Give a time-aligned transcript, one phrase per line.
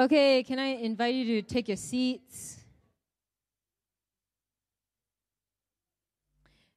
[0.00, 2.56] Okay, can I invite you to take your seats?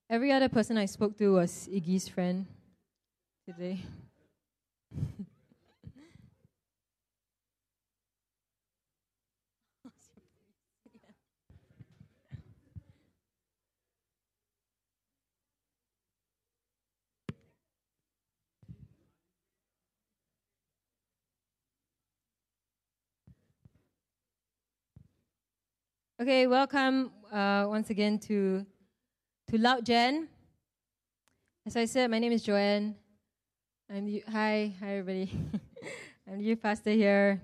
[0.10, 2.46] Every other person I spoke to was Iggy's friend
[3.48, 3.80] today.
[26.24, 28.66] Okay, welcome uh, once again to
[29.50, 30.30] to Loud Gen.
[31.68, 32.96] As I said, my name is Joanne.
[33.92, 35.30] I'm hi, hi everybody.
[36.26, 37.42] I'm the youth pastor here.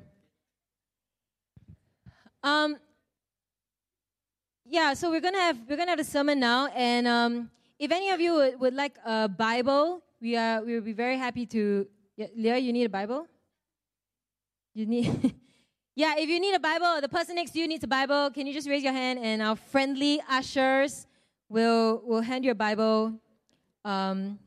[2.41, 2.77] Um,
[4.63, 8.11] yeah, so we're gonna have we're gonna have a sermon now, and um, if any
[8.11, 11.85] of you would, would like a Bible, we are we will be very happy to.
[12.16, 13.27] Yeah, Leah, you need a Bible.
[14.73, 15.35] You need.
[15.99, 18.48] Yeah, if you need a Bible, the person next to you needs a Bible, can
[18.48, 21.06] you just raise your hand and our friendly ushers
[21.50, 23.19] will, will hand you a Bible.
[23.83, 24.39] Um,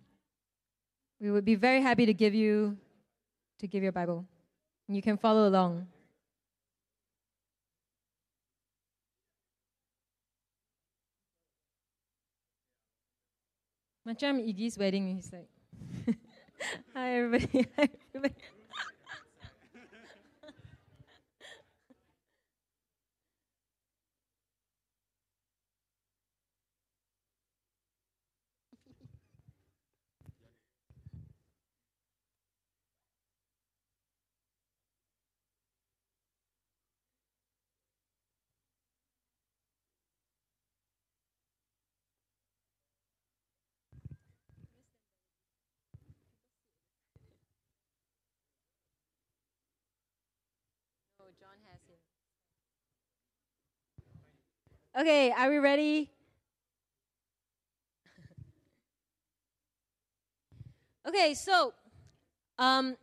[1.20, 2.78] we would be very happy to give you
[3.58, 4.24] to give you a Bible.
[4.88, 5.88] You can follow along.
[14.08, 15.50] Macam Iggy's wedding, he's like,
[16.96, 17.68] Hi everybody.
[17.76, 18.40] Hi everybody.
[54.94, 56.10] Okay, are we ready?
[61.08, 61.72] okay, so
[62.58, 62.94] um,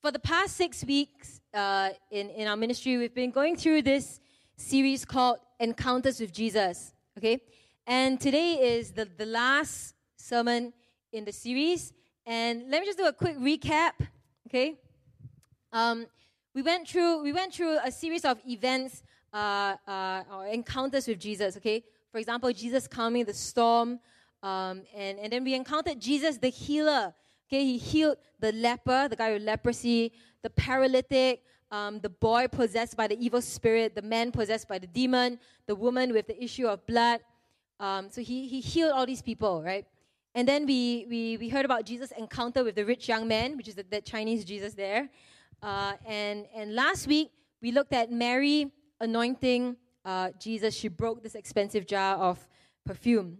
[0.00, 4.20] for the past six weeks uh, in, in our ministry, we've been going through this
[4.56, 6.92] series called Encounters with Jesus.
[7.18, 7.40] Okay,
[7.84, 10.72] and today is the, the last sermon
[11.12, 11.92] in the series.
[12.26, 13.94] And let me just do a quick recap.
[14.46, 14.76] Okay.
[15.72, 16.06] Um,
[16.54, 19.02] we went through we went through a series of events
[19.32, 21.56] uh, uh, encounters with Jesus.
[21.56, 24.00] Okay, for example, Jesus calming the storm,
[24.42, 27.14] um, and and then we encountered Jesus the healer.
[27.48, 30.12] Okay, he healed the leper, the guy with leprosy,
[30.42, 34.86] the paralytic, um, the boy possessed by the evil spirit, the man possessed by the
[34.86, 37.20] demon, the woman with the issue of blood.
[37.80, 39.86] Um, so he he healed all these people, right?
[40.34, 43.66] And then we, we, we heard about Jesus' encounter with the rich young man, which
[43.66, 45.08] is the, that Chinese Jesus there.
[45.62, 48.70] Uh, and, and last week, we looked at Mary
[49.00, 50.74] anointing uh, Jesus.
[50.74, 52.46] She broke this expensive jar of
[52.84, 53.38] perfume.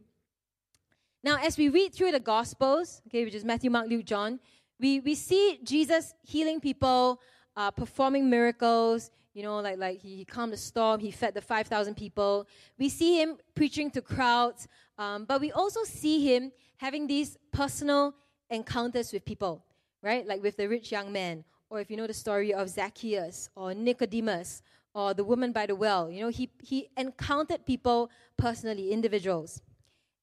[1.22, 4.38] Now, as we read through the Gospels, okay, which is Matthew, Mark, Luke, John,
[4.78, 7.20] we, we see Jesus healing people,
[7.56, 9.10] uh, performing miracles.
[9.34, 12.46] You know, like, like he calmed the storm, he fed the 5,000 people.
[12.78, 18.14] We see him preaching to crowds, um, but we also see him having these personal
[18.50, 19.64] encounters with people,
[20.02, 20.26] right?
[20.26, 23.74] Like with the rich young man, or if you know the story of Zacchaeus or
[23.74, 24.62] Nicodemus
[24.98, 29.62] or the woman by the well, you know, he, he encountered people personally, individuals.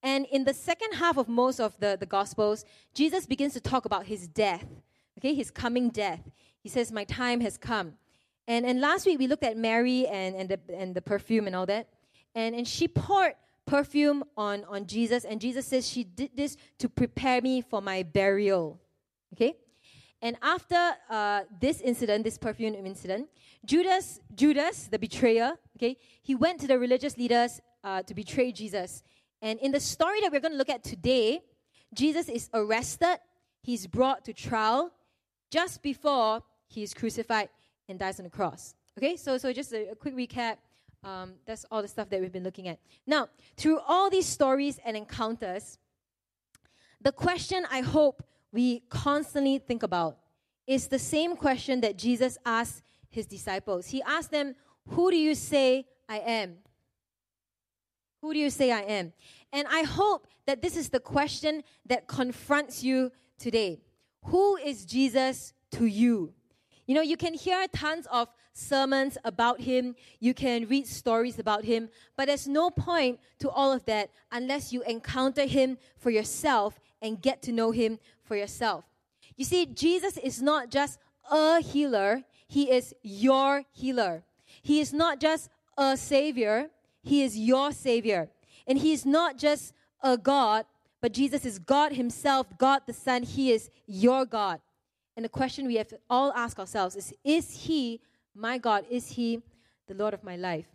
[0.03, 3.85] And in the second half of most of the, the Gospels, Jesus begins to talk
[3.85, 4.65] about his death,
[5.17, 6.29] okay, his coming death.
[6.61, 7.93] He says, My time has come.
[8.49, 11.55] And, and last week we looked at Mary and, and, the, and the perfume and
[11.55, 11.87] all that.
[12.35, 16.89] And, and she poured perfume on, on Jesus, and Jesus says, She did this to
[16.89, 18.81] prepare me for my burial.
[19.33, 19.55] Okay?
[20.21, 23.29] And after uh, this incident, this perfume incident,
[23.65, 29.03] Judas, Judas, the betrayer, okay, he went to the religious leaders uh, to betray Jesus.
[29.41, 31.41] And in the story that we're going to look at today,
[31.93, 33.19] Jesus is arrested,
[33.61, 34.91] he's brought to trial
[35.51, 37.49] just before he is crucified
[37.87, 38.73] and dies on the cross.
[38.97, 40.57] Okay, so, so just a, a quick recap.
[41.03, 42.79] Um, that's all the stuff that we've been looking at.
[43.05, 45.77] Now, through all these stories and encounters,
[46.99, 48.23] the question I hope
[48.55, 50.17] we constantly think about
[50.65, 53.87] is the same question that Jesus asked his disciples.
[53.87, 54.55] He asked them,
[54.87, 56.55] Who do you say I am?
[58.21, 59.11] Who do you say I am?
[59.51, 63.81] And I hope that this is the question that confronts you today.
[64.23, 66.33] Who is Jesus to you?
[66.87, 71.65] You know, you can hear tons of sermons about him, you can read stories about
[71.65, 76.79] him, but there's no point to all of that unless you encounter him for yourself
[77.01, 78.85] and get to know him for yourself.
[79.35, 80.99] You see, Jesus is not just
[81.31, 84.23] a healer, He is your healer.
[84.61, 86.69] He is not just a savior,
[87.03, 88.29] He is your savior.
[88.67, 90.65] And He is not just a God,
[91.01, 93.23] but Jesus is God Himself, God the Son.
[93.23, 94.59] He is your God.
[95.15, 98.01] And the question we have to all ask ourselves is Is He
[98.33, 98.85] my God?
[98.89, 99.41] Is He
[99.87, 100.65] the Lord of my life?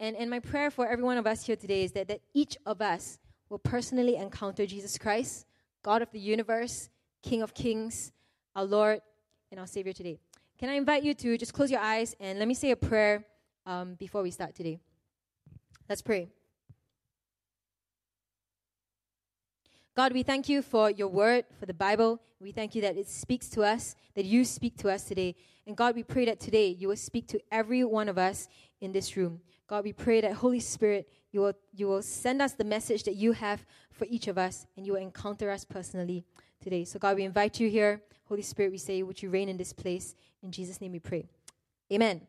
[0.00, 2.56] And, and my prayer for every one of us here today is that, that each
[2.64, 3.18] of us
[3.48, 5.46] will personally encounter Jesus Christ,
[5.82, 6.88] God of the universe,
[7.22, 8.12] King of kings,
[8.54, 9.00] our Lord,
[9.50, 10.18] and our Savior today.
[10.58, 13.24] Can I invite you to just close your eyes and let me say a prayer
[13.64, 14.78] um, before we start today?
[15.88, 16.28] Let's pray.
[19.98, 22.20] God, we thank you for your word, for the Bible.
[22.40, 25.34] We thank you that it speaks to us, that you speak to us today.
[25.66, 28.48] And God, we pray that today you will speak to every one of us
[28.80, 29.40] in this room.
[29.66, 33.16] God, we pray that Holy Spirit, you will, you will send us the message that
[33.16, 36.24] you have for each of us, and you will encounter us personally
[36.60, 36.84] today.
[36.84, 38.02] So, God, we invite you here.
[38.24, 40.14] Holy Spirit, we say, would you reign in this place?
[40.42, 41.26] In Jesus' name we pray.
[41.92, 42.20] Amen.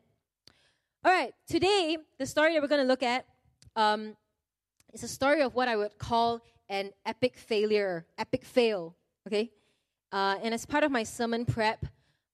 [1.03, 3.25] All right, today, the story that we're going to look at
[3.75, 4.15] um,
[4.93, 8.95] is a story of what I would call an epic failure, epic fail,
[9.25, 9.49] okay?
[10.11, 11.85] Uh, and as part of my sermon prep,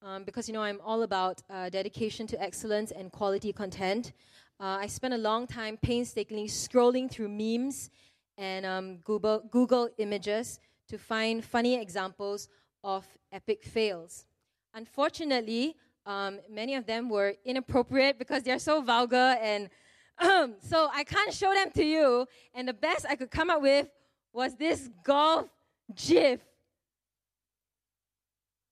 [0.02, 4.14] um, because you know I'm all about uh, dedication to excellence and quality content,
[4.60, 7.90] uh, I spent a long time painstakingly scrolling through memes
[8.38, 10.60] and um, Google, Google images
[10.90, 12.48] to find funny examples
[12.84, 14.26] of epic fails.
[14.74, 15.76] Unfortunately,
[16.06, 19.70] um, many of them were inappropriate because they're so vulgar and
[20.62, 22.26] so I can't show them to you.
[22.54, 23.88] And the best I could come up with
[24.32, 25.48] was this golf
[25.96, 26.40] gif.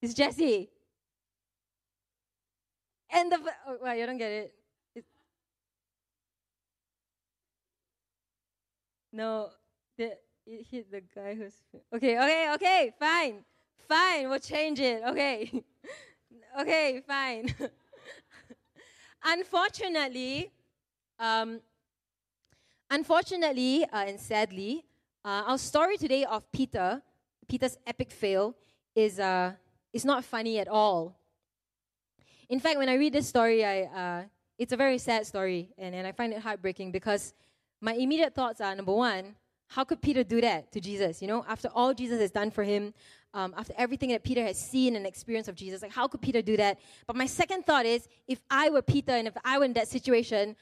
[0.02, 0.70] It's Jesse.
[3.10, 4.54] And the oh, well, you don't get it.
[9.14, 9.50] No,
[9.96, 11.54] the, it hit the guy who's
[11.96, 12.18] okay.
[12.18, 13.46] Okay, okay, fine,
[13.88, 14.28] fine.
[14.28, 15.04] We'll change it.
[15.08, 15.64] Okay,
[16.60, 17.54] okay, fine.
[19.24, 20.52] Unfortunately,
[21.20, 21.62] um,
[22.90, 24.84] unfortunately uh, and sadly,
[25.24, 27.02] uh, our story today of Peter,
[27.48, 28.56] Peter's epic fail,
[28.96, 29.54] is, uh,
[29.94, 31.16] is not funny at all.
[32.50, 34.24] In fact, when I read this story, I, uh,
[34.58, 37.34] it's a very sad story, and, and I find it heartbreaking because
[37.84, 39.36] my immediate thoughts are number one,
[39.68, 41.22] how could Peter do that to Jesus?
[41.22, 42.94] You know, after all Jesus has done for him,
[43.34, 46.42] um, after everything that Peter has seen and experienced of Jesus, like how could Peter
[46.42, 46.80] do that?
[47.08, 49.88] But my second thought is, if I were Peter and if I were in that
[49.88, 50.56] situation,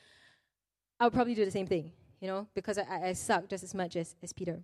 [1.00, 1.92] I would probably do the same thing
[2.22, 4.62] you know, because I, I suck just as much as, as Peter.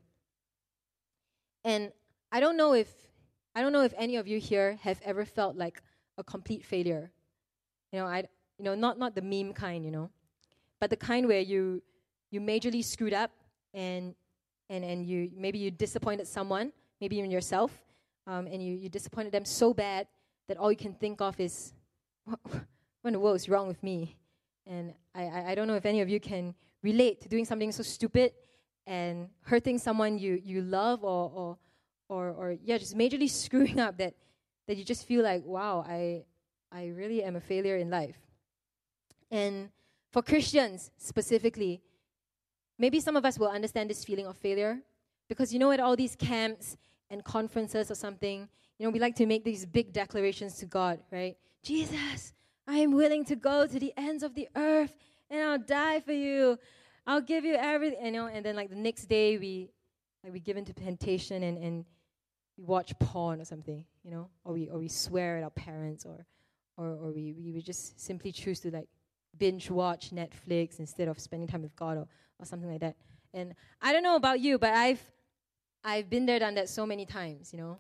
[1.66, 1.92] And
[2.32, 2.88] I don't know if
[3.56, 5.82] I don't know if any of you here have ever felt like
[6.20, 7.12] a complete failure.
[7.92, 8.20] You know, I
[8.60, 10.12] you know, not not the meme kind, you know,
[10.80, 11.82] but the kind where you
[12.32, 13.32] you majorly screwed up
[13.74, 14.16] and
[14.70, 17.72] and and you maybe you disappointed someone, maybe even yourself,
[18.26, 20.08] um, and you you disappointed them so bad
[20.48, 21.74] that all you can think of is
[22.26, 22.64] what, what
[23.06, 24.18] in the world is wrong with me?
[24.66, 26.54] And I, I, I don't know if any of you can
[26.84, 28.34] relate to doing something so stupid
[28.86, 31.58] and hurting someone you, you love or, or,
[32.10, 34.14] or, or yeah, just majorly screwing up that,
[34.68, 36.26] that you just feel like, wow, I,
[36.72, 38.18] I really am a failure in life.
[39.32, 39.70] And
[40.12, 41.82] for Christians specifically,
[42.78, 44.80] maybe some of us will understand this feeling of failure
[45.28, 46.78] because you know, at all these camps
[47.10, 48.48] and conferences or something,
[48.78, 51.36] you know, we like to make these big declarations to God, right?
[51.64, 52.34] Jesus,
[52.68, 54.94] I am willing to go to the ends of the earth
[55.30, 56.58] and I'll die for you.
[57.06, 58.28] I'll give you everything, you know.
[58.28, 59.70] And then like the next day, we
[60.24, 61.86] like we give into temptation and and
[62.58, 66.06] we watch porn or something, you know, or we or we swear at our parents,
[66.06, 66.26] or
[66.76, 68.90] or or we we, we just simply choose to like
[69.38, 72.08] binge watch Netflix instead of spending time with God or
[72.40, 72.96] or something like that.
[73.34, 75.02] And I don't know about you, but I've
[75.84, 77.78] I've been there, done that so many times, you know.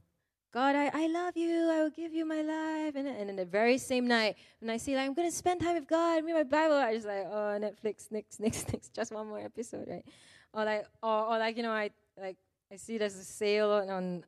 [0.53, 1.69] God, I, I love you.
[1.69, 2.95] I will give you my life.
[2.95, 5.61] And, and then the very same night, when I say, like, I'm going to spend
[5.61, 9.11] time with God, read my Bible, I just like, oh, Netflix, next, next, next, just
[9.11, 10.05] one more episode, right?
[10.53, 12.37] Or like, or, or like, you know, I like,
[12.71, 14.23] I see there's a sale on, on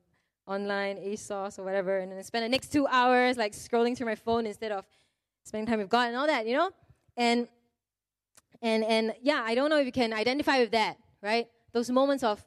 [0.46, 4.06] online, ASOS or whatever, and then I spend the next two hours like scrolling through
[4.06, 4.84] my phone instead of
[5.44, 6.70] spending time with God and all that, you know?
[7.16, 7.48] And
[8.62, 11.48] and and yeah, I don't know if you can identify with that, right?
[11.72, 12.44] Those moments of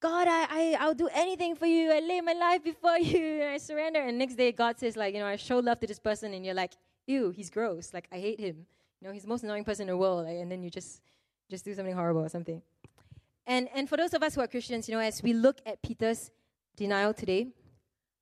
[0.00, 1.90] God, I, I, I'll do anything for you.
[1.90, 3.42] I lay my life before you.
[3.42, 4.00] And I surrender.
[4.00, 6.34] And next day, God says, like, you know, I show love to this person.
[6.34, 6.72] And you're like,
[7.06, 7.94] ew, he's gross.
[7.94, 8.66] Like, I hate him.
[9.00, 10.26] You know, he's the most annoying person in the world.
[10.26, 11.00] Like, and then you just,
[11.50, 12.60] just do something horrible or something.
[13.46, 15.80] And, and for those of us who are Christians, you know, as we look at
[15.82, 16.30] Peter's
[16.76, 17.48] denial today,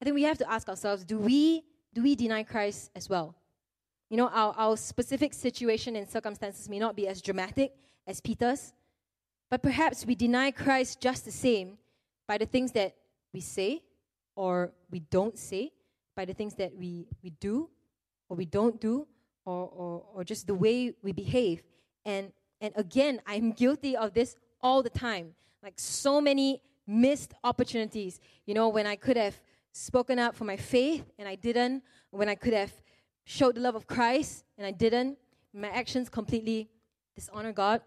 [0.00, 3.34] I think we have to ask ourselves, do we, do we deny Christ as well?
[4.10, 7.72] You know, our, our specific situation and circumstances may not be as dramatic
[8.06, 8.72] as Peter's,
[9.50, 11.78] but perhaps we deny Christ just the same
[12.26, 12.94] by the things that
[13.32, 13.82] we say
[14.36, 15.72] or we don't say,
[16.16, 17.68] by the things that we, we do
[18.28, 19.06] or we don't do,
[19.44, 21.62] or, or, or just the way we behave.
[22.04, 25.34] And, and again, I'm guilty of this all the time.
[25.62, 28.20] Like so many missed opportunities.
[28.46, 29.38] You know, when I could have
[29.72, 32.72] spoken up for my faith and I didn't, when I could have
[33.24, 35.18] showed the love of Christ and I didn't,
[35.52, 36.68] my actions completely
[37.14, 37.80] dishonor God.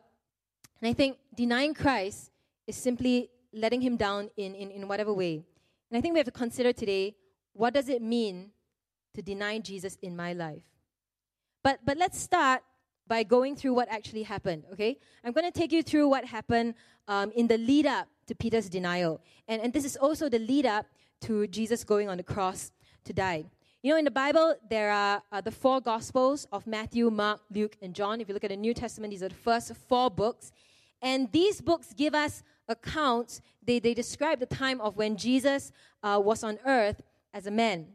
[0.82, 2.32] And I think denying Christ
[2.66, 5.44] is simply letting him down in, in, in whatever way.
[5.90, 7.16] And I think we have to consider today
[7.54, 8.52] what does it mean
[9.16, 10.62] to deny Jesus in my life?
[11.64, 12.62] But, but let's start
[13.08, 14.98] by going through what actually happened, okay?
[15.24, 16.76] I'm going to take you through what happened
[17.08, 19.22] um, in the lead up to Peter's denial.
[19.48, 20.86] And, and this is also the lead up
[21.22, 22.72] to Jesus going on the cross
[23.06, 23.46] to die.
[23.84, 27.78] You know, in the Bible, there are uh, the four Gospels of Matthew, Mark, Luke,
[27.80, 28.20] and John.
[28.20, 30.52] If you look at the New Testament, these are the first four books.
[31.00, 36.20] And these books give us accounts, they, they describe the time of when Jesus uh,
[36.22, 37.04] was on earth
[37.36, 37.86] as a man.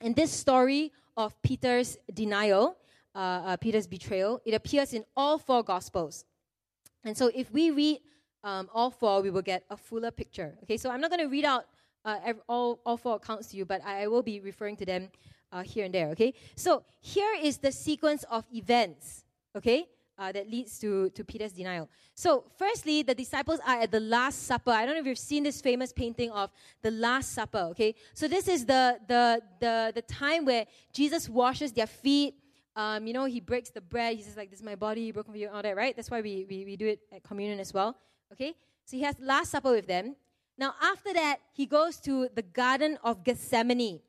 [0.00, 2.78] And this story of Peter's denial,
[3.14, 6.24] uh, uh, Peter's betrayal, it appears in all four Gospels.
[7.04, 7.98] And so if we read
[8.42, 10.54] um, all four, we will get a fuller picture.
[10.62, 11.66] Okay, so I'm not going to read out
[12.04, 15.08] uh, all, all four accounts to you, but I, will be referring to them
[15.52, 16.08] uh, here and there.
[16.08, 19.24] Okay, so here is the sequence of events.
[19.56, 19.86] Okay,
[20.18, 21.88] uh, that leads to, to Peter's denial.
[22.14, 24.70] So, firstly, the disciples are at the Last Supper.
[24.70, 26.50] I don't know if you've seen this famous painting of
[26.82, 27.94] the Last Supper, okay?
[28.14, 32.34] So, this is the, the, the, the time where Jesus washes their feet.
[32.76, 34.16] Um, you know, he breaks the bread.
[34.16, 35.94] He says, like, this is my body broken for you, all that, right?
[35.96, 37.96] That's why we, we, we do it at communion as well,
[38.32, 38.54] okay?
[38.84, 40.14] So, he has Last Supper with them.
[40.58, 44.00] Now, after that, he goes to the Garden of Gethsemane,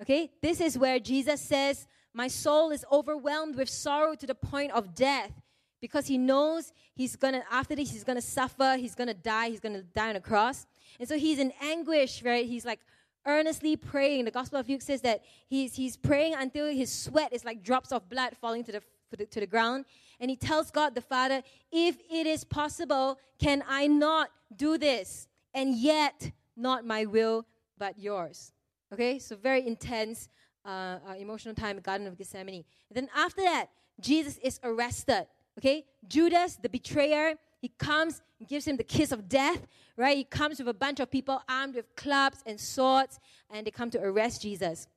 [0.00, 0.30] okay?
[0.42, 4.94] This is where Jesus says, my soul is overwhelmed with sorrow to the point of
[4.94, 5.32] death
[5.80, 9.82] because he knows he's gonna after this he's gonna suffer he's gonna die he's gonna
[9.82, 10.64] die on a cross.
[10.98, 12.46] And so he's in anguish right?
[12.46, 12.80] He's like
[13.26, 14.24] earnestly praying.
[14.26, 17.90] The gospel of luke says that he's, he's praying until his sweat is like drops
[17.90, 19.84] of blood falling to the, the to the ground.
[20.20, 25.26] And he tells god the father if it is possible can i not do this
[25.54, 27.46] and yet not my will
[27.78, 28.52] but yours
[28.92, 30.28] okay so very intense
[30.64, 33.66] uh, uh, emotional time garden of gethsemane and then after that
[34.00, 35.26] jesus is arrested
[35.58, 35.84] Okay?
[36.06, 40.16] Judas, the betrayer, he comes and gives him the kiss of death, right?
[40.16, 43.20] He comes with a bunch of people armed with clubs and swords,
[43.50, 44.88] and they come to arrest Jesus.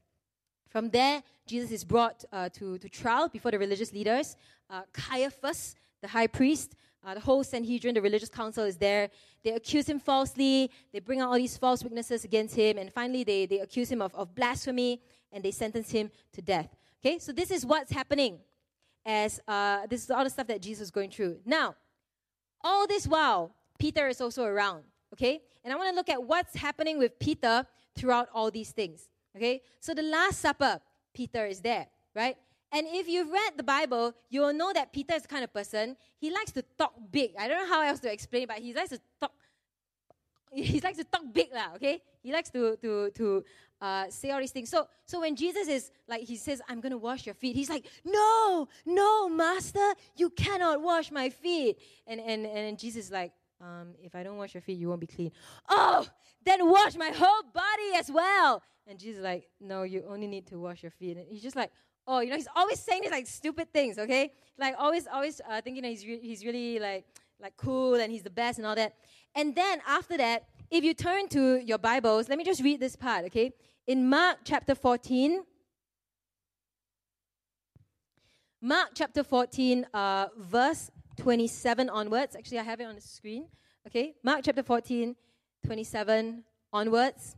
[0.69, 4.35] From there, Jesus is brought uh, to, to trial before the religious leaders.
[4.69, 6.75] Uh, Caiaphas, the high priest,
[7.07, 9.09] uh, the whole Sanhedrin, the religious council is there.
[9.41, 10.69] They accuse him falsely.
[10.91, 12.77] They bring out all these false witnesses against him.
[12.77, 16.75] And finally, they, they accuse him of, of blasphemy and they sentence him to death.
[16.99, 18.39] Okay, so this is what's happening
[19.05, 21.37] as uh, this is all the stuff that Jesus is going through.
[21.45, 21.75] Now,
[22.61, 24.83] all this while, Peter is also around,
[25.13, 25.39] okay?
[25.63, 29.61] And I want to look at what's happening with Peter throughout all these things, okay?
[29.79, 30.81] So the Last Supper,
[31.13, 32.35] Peter is there, right?
[32.71, 35.95] And if you've read the Bible, you'll know that Peter is the kind of person,
[36.17, 37.31] he likes to talk big.
[37.39, 39.31] I don't know how else to explain it, but he likes to talk
[40.51, 42.01] he likes to talk big lah, okay?
[42.23, 43.43] He likes to to to
[43.81, 44.69] uh, say all these things.
[44.69, 47.85] So so when Jesus is like he says, I'm gonna wash your feet, he's like,
[48.05, 51.77] No, no, master, you cannot wash my feet.
[52.05, 55.01] And and and Jesus is like, um, if I don't wash your feet, you won't
[55.01, 55.31] be clean.
[55.69, 56.07] Oh,
[56.45, 58.63] then wash my whole body as well.
[58.87, 61.17] And Jesus is like, No, you only need to wash your feet.
[61.17, 61.71] And he's just like,
[62.07, 64.31] Oh, you know, he's always saying these like stupid things, okay?
[64.57, 67.05] Like always, always uh, thinking that he's re- he's really like
[67.39, 68.95] like cool and he's the best and all that.
[69.35, 72.95] And then after that, if you turn to your Bibles, let me just read this
[72.95, 73.51] part, okay?
[73.85, 75.43] In Mark chapter 14,
[78.61, 82.35] Mark chapter 14, uh, verse 27 onwards.
[82.35, 83.47] Actually, I have it on the screen.
[83.85, 85.15] Okay, Mark chapter 14,
[85.65, 87.35] 27 onwards.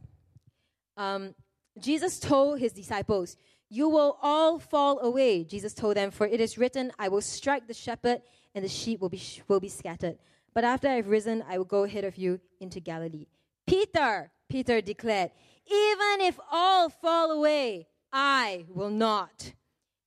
[0.96, 1.36] Um,
[1.80, 3.38] Jesus told his disciples,
[3.70, 5.44] You will all fall away.
[5.44, 8.22] Jesus told them, For it is written, I will strike the shepherd,
[8.56, 10.18] and the sheep will be, will be scattered.
[10.54, 13.28] But after I've risen, I will go ahead of you into Galilee.
[13.68, 15.32] Peter, Peter declared,
[15.68, 19.54] even if all fall away, I will not.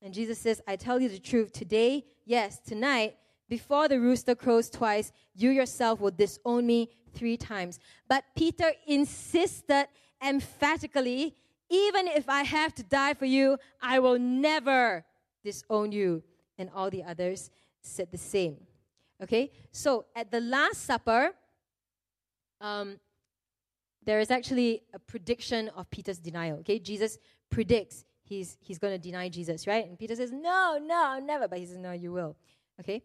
[0.03, 3.15] And Jesus says, I tell you the truth, today, yes, tonight,
[3.49, 7.79] before the rooster crows twice, you yourself will disown me three times.
[8.09, 9.87] But Peter insisted
[10.21, 11.37] emphatically,
[11.73, 15.05] even if I have to die for you, I will never
[15.43, 16.23] disown you.
[16.59, 17.51] And all the others
[17.81, 18.59] said the same.
[19.23, 21.33] Okay, so at the Last Supper,
[22.61, 22.99] um,
[24.05, 26.59] there is actually a prediction of Peter's denial.
[26.59, 27.19] Okay, Jesus
[27.51, 29.87] predicts he's he's going to deny Jesus, right?
[29.87, 32.37] And Peter says, "No, no, never." But he says, "No, you will."
[32.81, 33.03] Okay.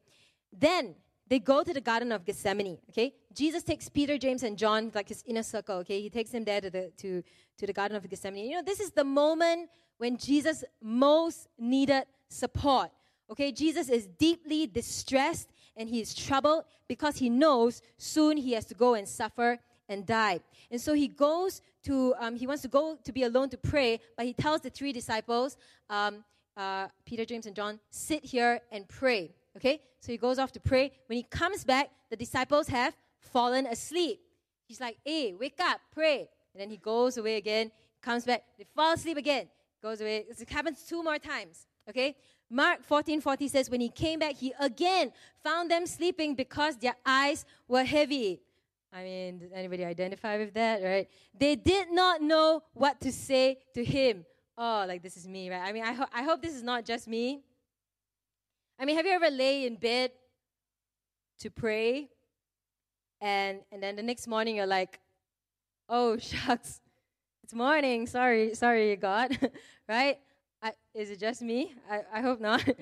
[0.52, 0.96] Then
[1.30, 2.78] they go to the Garden of Gethsemane.
[2.90, 5.78] Okay, Jesus takes Peter, James, and John, like his inner circle.
[5.78, 7.24] Okay, he takes them there to the to
[7.58, 8.46] to the Garden of Gethsemane.
[8.46, 12.92] You know, this is the moment when Jesus most needed support.
[13.30, 18.66] Okay, Jesus is deeply distressed and he is troubled because he knows soon he has
[18.66, 20.40] to go and suffer and die.
[20.72, 24.00] And so he goes to, um, he wants to go to be alone to pray,
[24.16, 25.58] but he tells the three disciples,
[25.90, 26.24] um,
[26.56, 29.32] uh, Peter, James, and John, sit here and pray.
[29.58, 29.82] Okay?
[30.00, 30.92] So he goes off to pray.
[31.08, 34.22] When he comes back, the disciples have fallen asleep.
[34.68, 36.30] He's like, hey, wake up, pray.
[36.54, 37.72] And then he goes away again,
[38.02, 39.48] comes back, they fall asleep again,
[39.82, 40.26] goes away.
[40.30, 41.68] It happens two more times.
[41.90, 42.16] Okay?
[42.50, 45.12] Mark 14 40 says, When he came back, he again
[45.44, 48.42] found them sleeping because their eyes were heavy.
[48.94, 51.10] I mean, does anybody identify with that, right?
[51.38, 54.26] They did not know what to say to him.
[54.58, 55.62] Oh, like this is me, right?
[55.62, 57.44] I mean, I, ho- I hope this is not just me.
[58.80, 60.12] I mean, have you ever lay in bed
[61.40, 62.10] to pray
[63.22, 65.00] and and then the next morning you're like,
[65.90, 66.82] oh shucks,
[67.44, 68.08] it's morning.
[68.08, 69.38] Sorry, sorry, God,
[69.90, 70.20] right?
[70.62, 71.76] I, is it just me?
[71.90, 72.64] I, I hope not.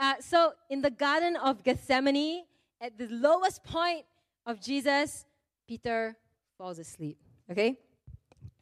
[0.00, 2.44] Uh, so in the Garden of Gethsemane,
[2.80, 4.04] at the lowest point
[4.46, 5.24] of Jesus,
[5.66, 6.16] Peter
[6.56, 7.18] falls asleep.
[7.50, 7.78] Okay.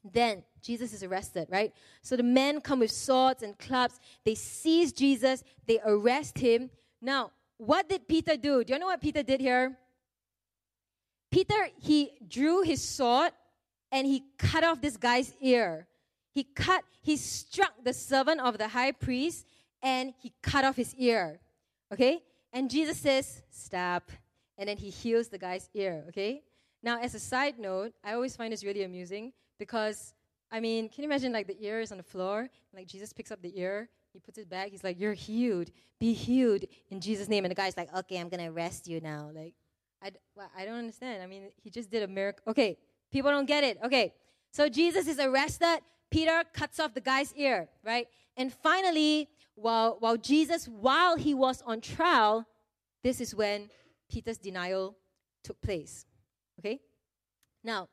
[0.03, 1.73] Then Jesus is arrested, right?
[2.03, 4.01] So the men come with swords and clubs.
[4.25, 5.45] They seize Jesus.
[5.65, 6.71] They arrest him.
[7.01, 8.65] Now, what did Peter do?
[8.65, 9.79] Do you know what Peter did here?
[11.31, 13.31] Peter, he drew his sword
[13.93, 15.87] and he cut off this guy's ear.
[16.33, 19.47] He cut, he struck the servant of the high priest
[19.83, 21.39] and he cut off his ear.
[21.93, 22.23] Okay?
[22.53, 24.11] And Jesus says, Stop.
[24.59, 26.05] And then he heals the guy's ear.
[26.09, 26.43] Okay?
[26.83, 30.15] Now, as a side note, I always find this really amusing because,
[30.57, 32.49] I mean, can you imagine like the ear is on the floor?
[32.75, 35.71] Like Jesus picks up the ear, he puts it back, he's like, You're healed.
[36.01, 37.45] Be healed in Jesus' name.
[37.45, 39.31] And the guy's like, Okay, I'm to arrest you now.
[39.35, 39.53] Like,
[40.03, 41.23] I, well, I don't understand.
[41.23, 42.43] I mean, he just did a miracle.
[42.49, 42.79] Okay,
[43.13, 43.79] people don't get it.
[43.85, 44.15] Okay,
[44.51, 45.81] so Jesus is arrested.
[46.11, 48.07] Peter cuts off the guy's ear, right?
[48.39, 52.47] And finally, while, while Jesus, while he was on trial,
[53.03, 53.69] this is when
[54.09, 54.97] Peter's denial
[55.45, 56.07] took place.
[56.61, 56.81] Okay?
[57.63, 57.89] Now,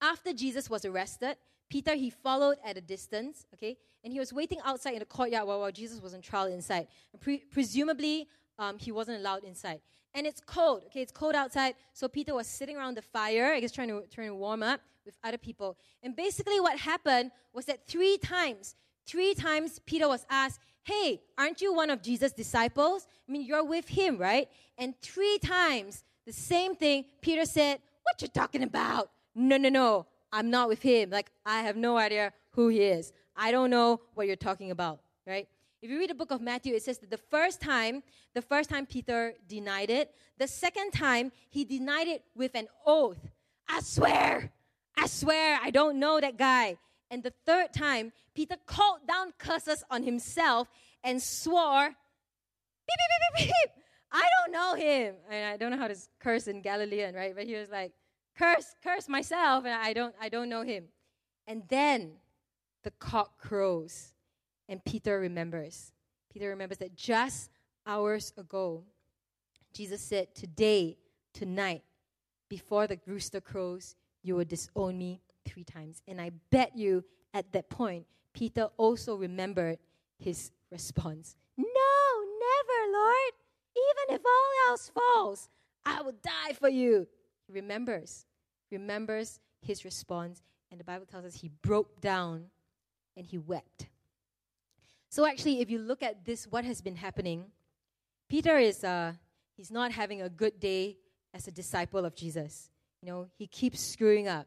[0.00, 1.36] after Jesus was arrested,
[1.74, 5.44] Peter he followed at a distance, okay, and he was waiting outside in the courtyard
[5.48, 6.86] while, while Jesus was on trial inside.
[7.20, 8.28] Pre- presumably,
[8.60, 9.80] um, he wasn't allowed inside
[10.14, 10.84] and it's cold.
[10.86, 11.74] Okay, it's cold outside.
[11.92, 14.82] So Peter was sitting around the fire, I guess trying to trying to warm up
[15.04, 15.76] with other people.
[16.00, 21.60] And basically, what happened was that three times, three times Peter was asked, "Hey, aren't
[21.60, 23.08] you one of Jesus' disciples?
[23.28, 24.46] I mean, you're with him, right?"
[24.78, 27.06] And three times the same thing.
[27.20, 29.10] Peter said, "What you talking about?
[29.34, 30.06] No, no, no.
[30.34, 31.10] I'm not with him.
[31.10, 33.12] Like I have no idea who he is.
[33.36, 35.48] I don't know what you're talking about." Right?
[35.80, 38.02] If you read the book of Matthew, it says that the first time,
[38.34, 43.22] the first time Peter denied it, the second time he denied it with an oath.
[43.68, 44.50] I swear,
[44.96, 46.78] I swear, I don't know that guy.
[47.10, 50.68] And the third time, Peter called down curses on himself
[51.02, 53.84] and swore, beep, beep, beep, beep, beep.
[54.10, 55.16] I don't know him.
[55.30, 57.34] And I don't know how to curse in Galilean, right?
[57.36, 57.92] But he was like,
[58.38, 60.84] curse, curse myself, and I don't, I don't know him.
[61.46, 62.12] And then
[62.82, 64.14] the cock crows.
[64.68, 65.92] And Peter remembers.
[66.32, 67.50] Peter remembers that just
[67.86, 68.84] hours ago,
[69.72, 70.96] Jesus said, Today,
[71.32, 71.82] tonight,
[72.48, 76.02] before the rooster crows, you will disown me three times.
[76.08, 79.78] And I bet you at that point, Peter also remembered
[80.18, 83.32] his response No, never, Lord.
[83.76, 85.48] Even if all else falls,
[85.84, 87.06] I will die for you.
[87.46, 88.26] He remembers,
[88.70, 90.42] remembers his response.
[90.70, 92.46] And the Bible tells us he broke down
[93.16, 93.88] and he wept.
[95.10, 97.44] So actually, if you look at this, what has been happening,
[98.28, 99.12] Peter is uh,
[99.56, 100.96] he's not having a good day
[101.32, 102.70] as a disciple of Jesus.
[103.00, 104.46] You know, he keeps screwing up.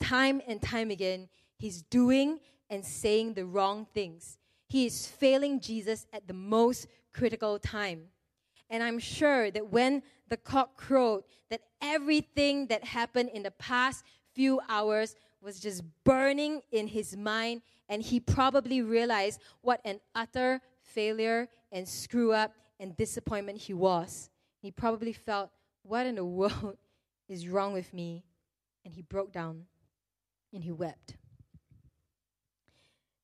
[0.00, 1.28] Time and time again,
[1.58, 2.38] he's doing
[2.70, 4.38] and saying the wrong things.
[4.68, 8.04] He is failing Jesus at the most critical time.
[8.70, 14.04] And I'm sure that when the cock crowed, that everything that happened in the past
[14.34, 20.60] few hours was just burning in his mind and he probably realized what an utter
[20.80, 24.30] failure and screw up and disappointment he was.
[24.60, 25.50] He probably felt,
[25.82, 26.78] What in the world
[27.28, 28.24] is wrong with me?
[28.84, 29.64] And he broke down
[30.52, 31.16] and he wept.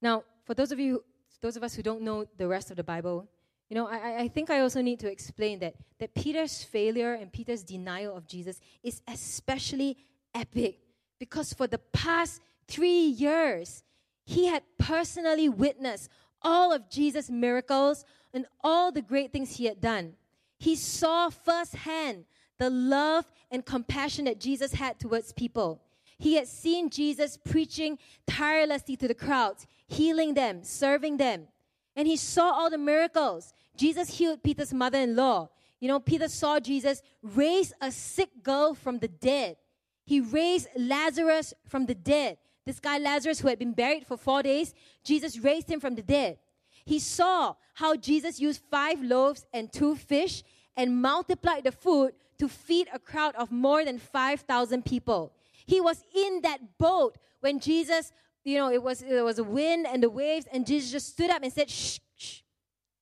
[0.03, 1.05] Now, for those of you,
[1.41, 3.29] those of us who don't know the rest of the Bible,
[3.71, 7.33] you know, I, I think I also need to explain that, that Peter's failure and
[7.33, 9.97] Peter's denial of Jesus is especially
[10.35, 10.81] epic
[11.21, 13.85] because for the past three years,
[14.27, 16.11] he had personally witnessed
[16.43, 18.05] all of Jesus' miracles
[18.35, 20.15] and all the great things he had done.
[20.59, 22.25] He saw firsthand
[22.59, 25.81] the love and compassion that Jesus had towards people.
[26.19, 31.49] He had seen Jesus preaching tirelessly to the crowds, healing them, serving them.
[31.97, 33.53] And he saw all the miracles.
[33.81, 35.49] Jesus healed Peter's mother in law.
[35.81, 39.57] You know, Peter saw Jesus raise a sick girl from the dead.
[40.05, 42.37] He raised Lazarus from the dead.
[42.67, 46.03] This guy, Lazarus, who had been buried for four days, Jesus raised him from the
[46.03, 46.37] dead.
[46.85, 50.43] He saw how Jesus used five loaves and two fish
[50.77, 55.33] and multiplied the food to feed a crowd of more than 5,000 people.
[55.65, 58.13] He was in that boat when Jesus,
[58.45, 61.31] you know, it was, it was a wind and the waves, and Jesus just stood
[61.31, 61.99] up and said, shh,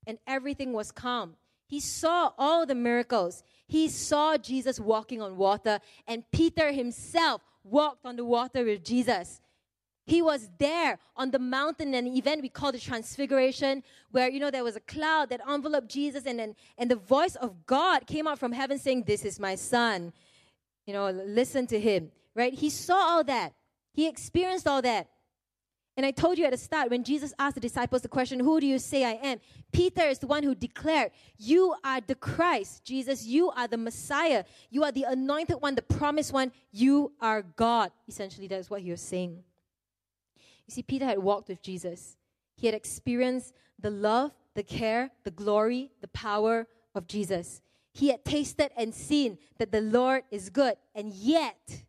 [0.08, 1.36] and everything was calm.
[1.66, 3.44] He saw all the miracles.
[3.66, 9.40] He saw Jesus walking on water, and Peter himself walked on the water with Jesus.
[10.06, 14.50] He was there on the mountain, an event we call the Transfiguration, where you know
[14.50, 18.26] there was a cloud that enveloped Jesus, and then and the voice of God came
[18.26, 20.14] out from heaven saying, "This is my son."
[20.86, 22.10] You know, listen to him.
[22.34, 22.54] Right?
[22.54, 23.52] He saw all that.
[23.92, 25.08] He experienced all that.
[25.98, 28.60] And I told you at the start when Jesus asked the disciples the question, Who
[28.60, 29.40] do you say I am?
[29.72, 32.84] Peter is the one who declared, You are the Christ.
[32.84, 34.44] Jesus, you are the Messiah.
[34.70, 36.52] You are the anointed one, the promised one.
[36.70, 37.90] You are God.
[38.06, 39.42] Essentially, that's what he was saying.
[40.68, 42.16] You see, Peter had walked with Jesus,
[42.54, 47.60] he had experienced the love, the care, the glory, the power of Jesus.
[47.92, 50.76] He had tasted and seen that the Lord is good.
[50.94, 51.82] And yet,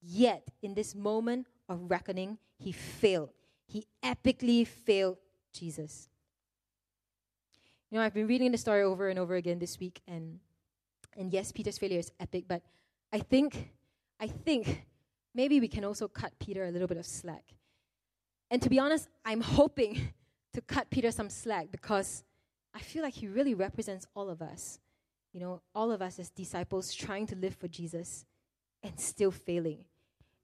[0.00, 3.30] yet, in this moment of reckoning, he failed.
[3.66, 5.18] He epically failed
[5.52, 6.08] Jesus.
[7.90, 10.40] You know, I've been reading the story over and over again this week, and
[11.18, 12.62] and yes, Peter's failure is epic, but
[13.12, 13.72] I think,
[14.20, 14.86] I think
[15.34, 17.44] maybe we can also cut Peter a little bit of slack.
[18.50, 20.12] And to be honest, I'm hoping
[20.52, 22.22] to cut Peter some slack because
[22.72, 24.78] I feel like he really represents all of us.
[25.32, 28.24] You know, all of us as disciples trying to live for Jesus
[28.82, 29.84] and still failing.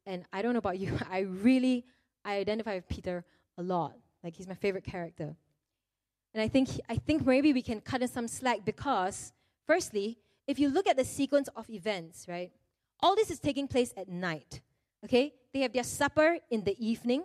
[0.07, 1.85] And I don't know about you, I really
[2.25, 3.25] I identify with Peter
[3.59, 3.95] a lot.
[4.23, 5.37] Like he's my favorite character.
[6.33, 9.33] And I think I think maybe we can cut in some slack because
[9.67, 12.53] firstly, if you look at the sequence of events, right?
[13.01, 14.61] All this is taking place at night.
[15.05, 15.35] Okay?
[15.53, 17.25] They have their supper in the evening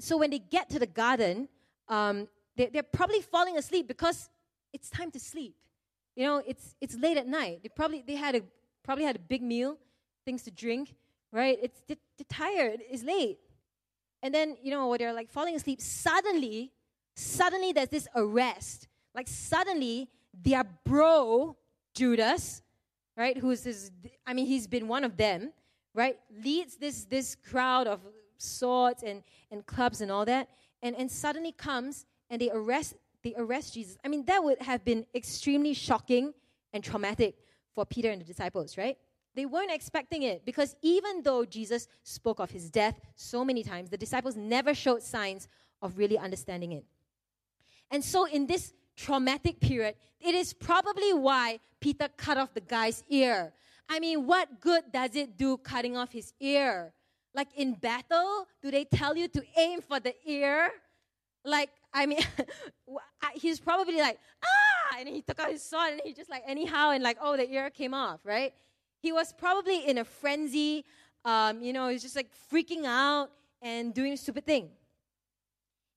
[0.00, 1.48] so when they get to the garden,
[1.88, 4.30] um, they, they're probably falling asleep because
[4.72, 5.54] it's time to sleep.
[6.16, 7.60] You know, it's it's late at night.
[7.62, 8.42] They probably they had a
[8.82, 9.76] probably had a big meal,
[10.24, 10.94] things to drink,
[11.32, 11.58] right?
[11.62, 11.96] It's they're,
[12.28, 12.80] tired.
[12.88, 13.38] It's late,
[14.22, 15.80] and then you know they're like falling asleep.
[15.80, 16.72] Suddenly,
[17.14, 18.88] suddenly there's this arrest.
[19.14, 21.56] Like suddenly, their bro
[21.94, 22.62] Judas,
[23.16, 23.36] right?
[23.36, 23.90] Who's this?
[24.26, 25.52] I mean, he's been one of them,
[25.94, 26.18] right?
[26.44, 28.00] Leads this this crowd of
[28.40, 30.48] swords and, and clubs and all that.
[30.82, 33.96] And, and suddenly comes and they arrest, they arrest Jesus.
[34.04, 36.32] I mean, that would have been extremely shocking
[36.72, 37.36] and traumatic
[37.74, 38.96] for Peter and the disciples, right?
[39.34, 43.90] They weren't expecting it because even though Jesus spoke of his death so many times,
[43.90, 45.48] the disciples never showed signs
[45.80, 46.84] of really understanding it.
[47.90, 53.02] And so, in this traumatic period, it is probably why Peter cut off the guy's
[53.08, 53.52] ear.
[53.88, 56.92] I mean, what good does it do cutting off his ear?
[57.34, 60.70] Like in battle, do they tell you to aim for the ear?
[61.44, 62.20] Like, I mean,
[63.34, 66.90] he's probably like, ah, and he took out his sword and he just like, anyhow,
[66.90, 68.52] and like, oh, the ear came off, right?
[69.00, 70.84] He was probably in a frenzy,
[71.24, 73.30] um, you know, he's just like freaking out
[73.62, 74.70] and doing a stupid thing.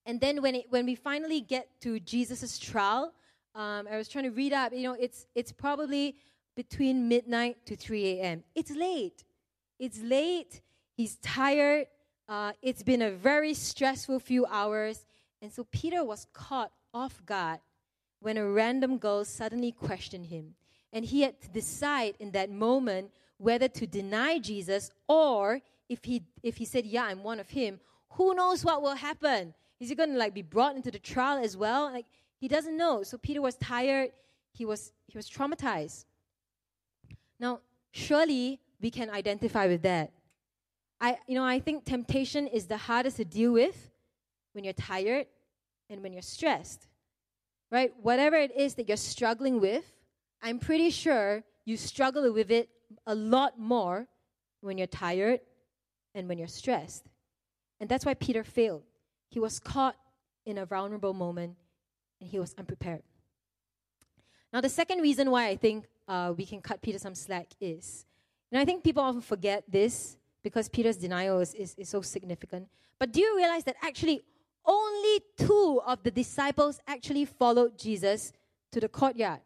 [0.05, 3.13] And then when, it, when we finally get to Jesus' trial,
[3.55, 6.15] um, I was trying to read up, you know, it's, it's probably
[6.55, 8.43] between midnight to 3 a.m.
[8.55, 9.23] It's late.
[9.79, 10.61] It's late.
[10.95, 11.87] He's tired.
[12.27, 15.05] Uh, it's been a very stressful few hours.
[15.41, 17.59] And so Peter was caught off guard
[18.19, 20.55] when a random girl suddenly questioned him.
[20.93, 26.23] And he had to decide in that moment whether to deny Jesus or if he,
[26.41, 27.79] if he said, Yeah, I'm one of him,
[28.11, 29.53] who knows what will happen?
[29.79, 31.91] Is he going to like be brought into the trial as well?
[31.91, 32.05] Like
[32.37, 33.03] he doesn't know.
[33.03, 34.11] So Peter was tired.
[34.53, 36.05] He was he was traumatized.
[37.39, 37.59] Now,
[37.91, 40.11] surely we can identify with that.
[41.01, 43.91] I, you know, I think temptation is the hardest to deal with
[44.53, 45.27] when you're tired
[45.89, 46.87] and when you're stressed,
[47.71, 47.91] right?
[48.01, 49.83] Whatever it is that you're struggling with,
[50.43, 52.69] I'm pretty sure you struggle with it
[53.07, 54.07] a lot more
[54.59, 55.39] when you're tired
[56.13, 57.05] and when you're stressed.
[57.79, 58.83] And that's why Peter failed.
[59.29, 59.95] He was caught
[60.45, 61.55] in a vulnerable moment
[62.19, 63.03] and he was unprepared.
[64.51, 68.05] Now, the second reason why I think uh, we can cut Peter some slack is,
[68.51, 72.67] and I think people often forget this, because Peter's denial is, is, is so significant.
[72.99, 74.21] But do you realize that actually
[74.65, 78.33] only two of the disciples actually followed Jesus
[78.73, 79.39] to the courtyard,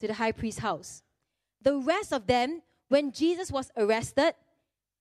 [0.00, 1.02] to the high priest's house?
[1.62, 4.34] The rest of them when Jesus was arrested,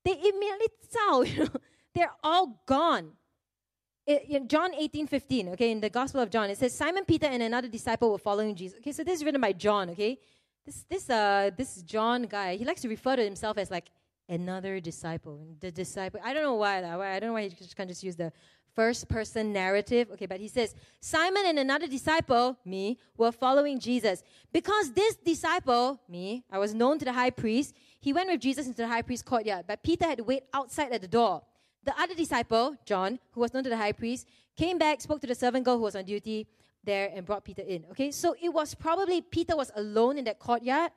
[0.04, 1.50] they immediately saw, you know,
[1.96, 3.12] they're all gone.
[4.06, 7.28] It, in John 18, 15, okay, in the Gospel of John, it says, Simon Peter
[7.28, 8.78] and another disciple were following Jesus.
[8.80, 10.18] Okay, so this is written by John, okay?
[10.66, 13.90] This, this, uh, this John guy, he likes to refer to himself as like
[14.30, 15.40] another disciple.
[15.60, 18.04] The disciple, I don't know why, why I don't know why he just can't just
[18.04, 18.32] use the
[18.76, 20.10] first person narrative.
[20.14, 24.24] Okay, but he says, Simon and another disciple, me, were following Jesus.
[24.54, 28.68] Because this disciple, me, I was known to the high priest, he went with Jesus
[28.68, 31.42] into the high priest's courtyard, but Peter had to wait outside at the door.
[31.84, 35.28] The other disciple, John, who was known to the high priest, came back, spoke to
[35.28, 36.48] the servant girl who was on duty
[36.84, 37.86] there, and brought Peter in.
[37.92, 40.92] Okay, so it was probably Peter was alone in that courtyard,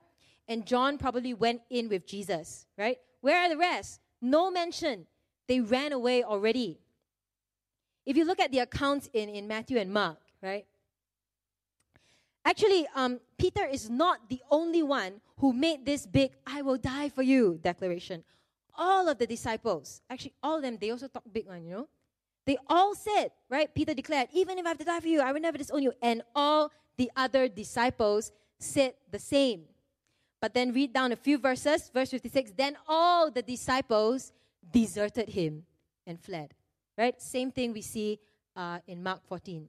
[0.47, 2.99] and John probably went in with Jesus, right?
[3.21, 4.01] Where are the rest?
[4.21, 5.07] No mention.
[5.49, 6.79] They ran away already.
[8.07, 10.67] If you look at the accounts in, in Matthew and Mark, right?
[12.45, 17.09] Actually, um, Peter is not the only one who made this big, I will die
[17.09, 18.25] for you declaration.
[18.75, 21.89] All of the disciples, actually, all of them, they also talk big one, you know?
[22.47, 23.73] They all said, right?
[23.75, 25.93] Peter declared, even if I have to die for you, I will never disown you.
[26.01, 29.65] And all the other disciples said the same.
[30.41, 32.53] But then read down a few verses, verse 56.
[32.57, 34.33] Then all the disciples
[34.73, 35.65] deserted him
[36.07, 36.55] and fled.
[36.97, 37.21] Right?
[37.21, 38.19] Same thing we see
[38.57, 39.69] uh, in Mark 14.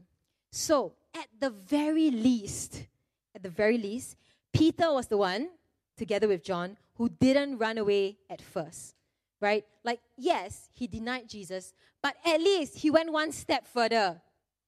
[0.51, 2.87] So, at the very least,
[3.35, 4.15] at the very least,
[4.53, 5.49] Peter was the one,
[5.97, 8.95] together with John, who didn't run away at first.
[9.39, 9.65] Right?
[9.83, 14.21] Like, yes, he denied Jesus, but at least he went one step further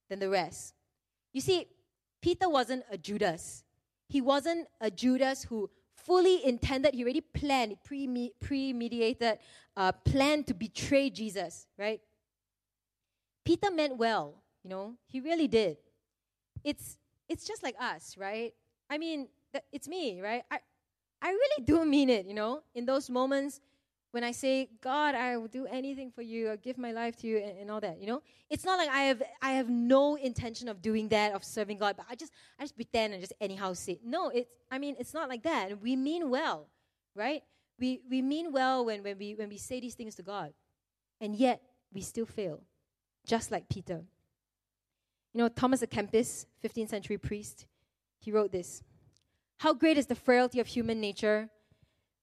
[0.10, 0.74] than the rest.
[1.32, 1.68] You see,
[2.22, 3.64] Peter wasn't a Judas.
[4.08, 5.70] He wasn't a Judas who
[6.06, 9.40] fully intended, he already planned, pre premeditated,
[9.76, 12.02] uh, planned to betray Jesus, right?
[13.46, 15.78] Peter meant well, you know, he really did.
[16.64, 18.54] It's, it's just like us, right?
[18.90, 19.28] I mean,
[19.72, 20.44] it's me, right?
[20.50, 20.60] I,
[21.22, 23.60] I really do mean it, you know, in those moments
[24.14, 27.28] when I say, God, I will do anything for you, I'll give my life to
[27.28, 28.22] you, and, and, all that, you know?
[28.48, 31.96] It's not like I have I have no intention of doing that, of serving God,
[31.98, 34.00] but I just I just pretend and just anyhow say.
[34.06, 35.82] No, it's I mean it's not like that.
[35.82, 36.68] We mean well,
[37.16, 37.42] right?
[37.80, 40.54] We we mean well when, when we when we say these things to God.
[41.20, 42.62] And yet we still fail.
[43.26, 44.04] Just like Peter.
[45.34, 47.66] You know, Thomas à Kempis, 15th century priest,
[48.20, 48.84] he wrote this.
[49.58, 51.50] How great is the frailty of human nature,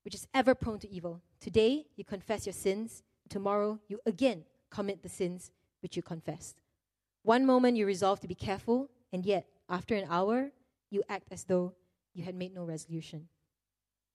[0.04, 3.02] which is ever prone to evil Today, you confess your sins.
[3.30, 6.56] Tomorrow, you again commit the sins which you confessed.
[7.22, 10.50] One moment, you resolve to be careful, and yet, after an hour,
[10.90, 11.72] you act as though
[12.12, 13.28] you had made no resolution.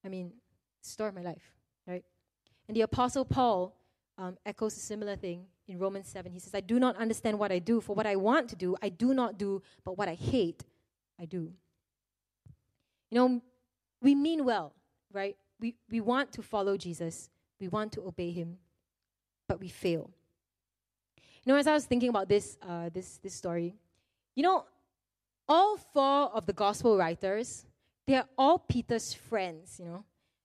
[0.06, 0.34] I mean,
[0.82, 1.54] story of my life,
[1.88, 2.04] right?
[2.68, 3.76] And the Apostle Paul
[4.18, 6.32] um, echoes a similar thing in Romans 7.
[6.32, 8.76] He says, I do not understand what I do, for what I want to do,
[8.84, 10.64] I do not do, but what I hate,
[11.20, 11.52] I do.
[13.10, 13.42] You know,
[14.02, 14.74] we mean well,
[15.12, 15.36] right?
[15.60, 18.58] We, we want to follow Jesus, we want to obey him,
[19.48, 20.10] but we fail.
[21.44, 23.76] You know, as I was thinking about this, uh, this, this story,
[24.36, 24.66] you know,
[25.48, 27.66] all four of the gospel writers,
[28.08, 30.04] they are all Peter's friends, you know.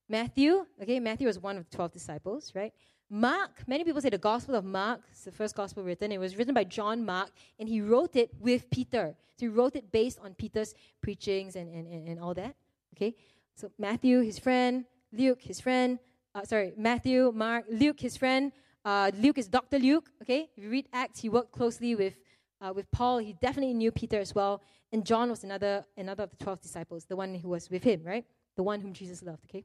[0.08, 2.72] Matthew, okay, Matthew was one of the 12 disciples, right?
[3.08, 6.12] Mark, many people say the Gospel of Mark is the first gospel written.
[6.12, 9.16] It was written by John Mark, and he wrote it with Peter.
[9.36, 12.54] So he wrote it based on Peter's preachings and, and, and, and all that.
[12.94, 13.16] Okay?
[13.56, 15.98] So Matthew, his friend, Luke, his friend,
[16.34, 18.52] uh, sorry, Matthew, Mark, Luke, his friend.
[18.84, 19.78] Uh, Luke is Dr.
[19.78, 20.48] Luke, okay?
[20.56, 22.14] If you read Acts, he worked closely with,
[22.60, 23.18] uh, with Paul.
[23.18, 24.62] He definitely knew Peter as well.
[24.92, 28.02] And John was another, another of the 12 disciples, the one who was with him,
[28.04, 28.24] right?
[28.56, 29.64] The one whom Jesus loved, okay?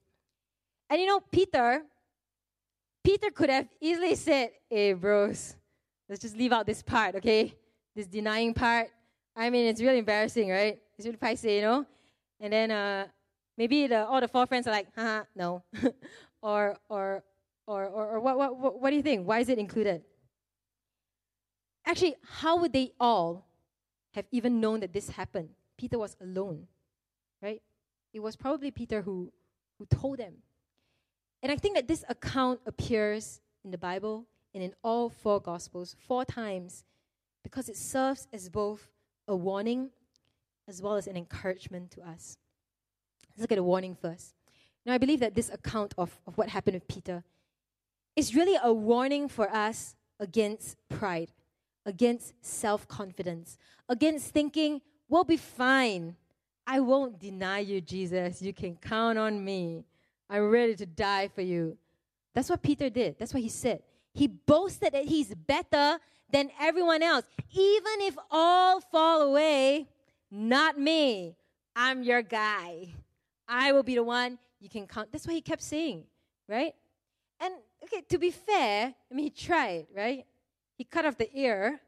[0.89, 1.83] And you know, Peter,
[3.03, 5.55] Peter could have easily said, hey, bros,
[6.09, 7.53] let's just leave out this part, okay?
[7.95, 8.89] This denying part.
[9.35, 10.79] I mean, it's really embarrassing, right?
[10.97, 11.85] It's really pricey, you know?
[12.39, 13.07] And then, uh,
[13.57, 15.63] Maybe the, all the four friends are like, haha, no.
[16.41, 17.23] or, or,
[17.67, 19.27] or, or, or what, what, what, what do you think?
[19.27, 20.03] Why is it included?
[21.85, 23.45] Actually, how would they all
[24.13, 25.49] have even known that this happened?
[25.77, 26.67] Peter was alone,
[27.41, 27.61] right?
[28.13, 29.31] It was probably Peter who,
[29.77, 30.33] who told them.
[31.43, 35.95] And I think that this account appears in the Bible and in all four Gospels
[36.07, 36.83] four times
[37.43, 38.87] because it serves as both
[39.27, 39.89] a warning
[40.67, 42.37] as well as an encouragement to us.
[43.35, 44.33] Let's look at a warning first.
[44.85, 47.23] Now, I believe that this account of, of what happened with Peter
[48.15, 51.31] is really a warning for us against pride,
[51.85, 53.57] against self confidence,
[53.89, 56.15] against thinking, we'll be fine.
[56.65, 58.41] I won't deny you, Jesus.
[58.41, 59.83] You can count on me.
[60.29, 61.77] I'm ready to die for you.
[62.33, 63.17] That's what Peter did.
[63.19, 63.83] That's what he said.
[64.13, 65.99] He boasted that he's better
[66.31, 67.25] than everyone else.
[67.51, 69.87] Even if all fall away,
[70.31, 71.35] not me.
[71.75, 72.93] I'm your guy.
[73.47, 75.11] I will be the one you can count.
[75.11, 76.03] That's what he kept saying,
[76.47, 76.73] right?
[77.39, 77.53] And
[77.83, 80.25] okay, to be fair, I mean, he tried, right?
[80.77, 81.79] He cut off the ear.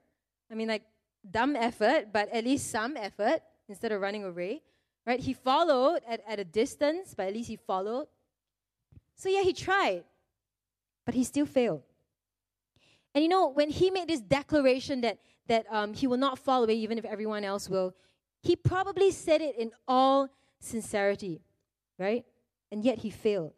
[0.52, 0.84] I mean, like,
[1.30, 4.62] dumb effort, but at least some effort instead of running away,
[5.06, 5.20] right?
[5.20, 8.08] He followed at, at a distance, but at least he followed.
[9.16, 10.04] So, yeah, he tried,
[11.06, 11.82] but he still failed.
[13.14, 15.18] And you know, when he made this declaration that,
[15.48, 17.96] that um, he will not fall away even if everyone else will,
[18.44, 21.42] he probably said it in all sincerity,
[21.98, 22.26] right?
[22.72, 23.54] And yet he failed.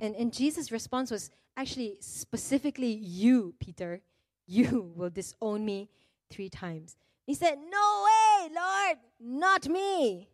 [0.00, 4.02] And, and Jesus' response was actually specifically, You, Peter,
[4.46, 5.88] you will disown me
[6.30, 6.96] three times.
[7.26, 10.28] He said, No way, Lord, not me.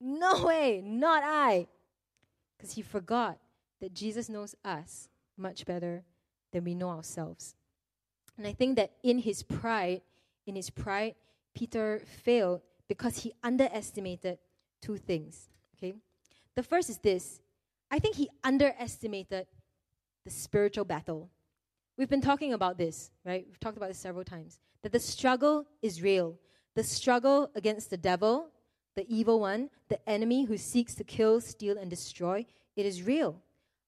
[0.00, 1.66] No way, not I.
[2.56, 3.38] Because he forgot
[3.80, 6.04] that Jesus knows us much better
[6.52, 7.54] than we know ourselves.
[8.36, 10.02] And I think that in his pride,
[10.46, 11.16] in his pride,
[11.54, 14.38] Peter failed because he underestimated
[14.80, 15.48] two things.
[15.76, 15.94] Okay?
[16.58, 17.40] The first is this
[17.88, 19.46] I think he underestimated
[20.24, 21.30] the spiritual battle.
[21.96, 23.44] We've been talking about this, right?
[23.46, 24.58] We've talked about this several times.
[24.82, 26.36] That the struggle is real.
[26.74, 28.48] The struggle against the devil,
[28.96, 32.44] the evil one, the enemy who seeks to kill, steal, and destroy,
[32.74, 33.40] it is real.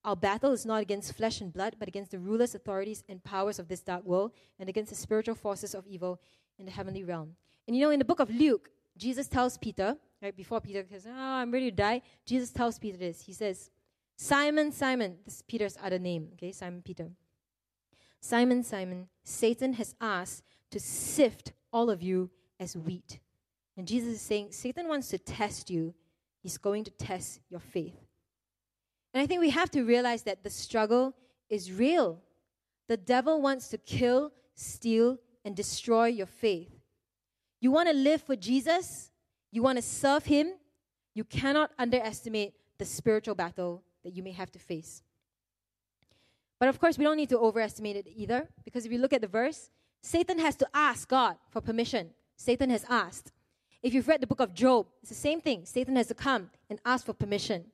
[0.05, 3.59] Our battle is not against flesh and blood, but against the rulers, authorities, and powers
[3.59, 6.21] of this dark world, and against the spiritual forces of evil
[6.57, 7.35] in the heavenly realm.
[7.67, 8.69] And you know, in the book of Luke,
[9.01, 12.97] Jesus tells Peter, right before Peter says, Oh, I'm ready to die, Jesus tells Peter
[12.97, 13.21] this.
[13.21, 13.71] He says,
[14.15, 17.09] Simon, Simon, this is Peter's other name, okay, Simon Peter.
[18.19, 23.19] Simon, Simon, Satan has asked to sift all of you as wheat.
[23.75, 25.95] And Jesus is saying, Satan wants to test you.
[26.43, 27.97] He's going to test your faith.
[29.15, 31.15] And I think we have to realize that the struggle
[31.49, 32.21] is real.
[32.87, 36.80] The devil wants to kill, steal, and destroy your faith.
[37.61, 39.11] You want to live for Jesus,
[39.51, 40.53] you want to serve Him,
[41.13, 45.03] you cannot underestimate the spiritual battle that you may have to face.
[46.59, 49.21] But of course, we don't need to overestimate it either, because if you look at
[49.21, 49.69] the verse,
[50.01, 52.09] Satan has to ask God for permission.
[52.35, 53.31] Satan has asked.
[53.83, 55.65] If you've read the book of Job, it's the same thing.
[55.65, 57.65] Satan has to come and ask for permission.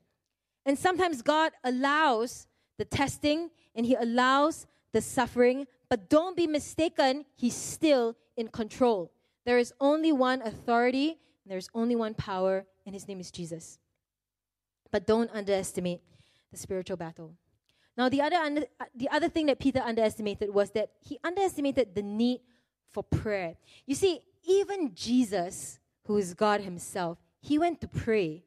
[0.66, 2.48] And sometimes God allows
[2.78, 9.12] the testing and He allows the suffering, but don't be mistaken, He's still in control.
[9.48, 13.80] There is only one authority, there's only one power, and His name is Jesus.
[14.92, 16.02] But don't underestimate
[16.52, 17.32] the spiritual battle.
[17.98, 21.96] Now, the other, under, uh, the other thing that Peter underestimated was that he underestimated
[21.96, 22.42] the need
[22.92, 23.56] for prayer.
[23.86, 28.44] You see, even Jesus, who is God Himself, He went to pray,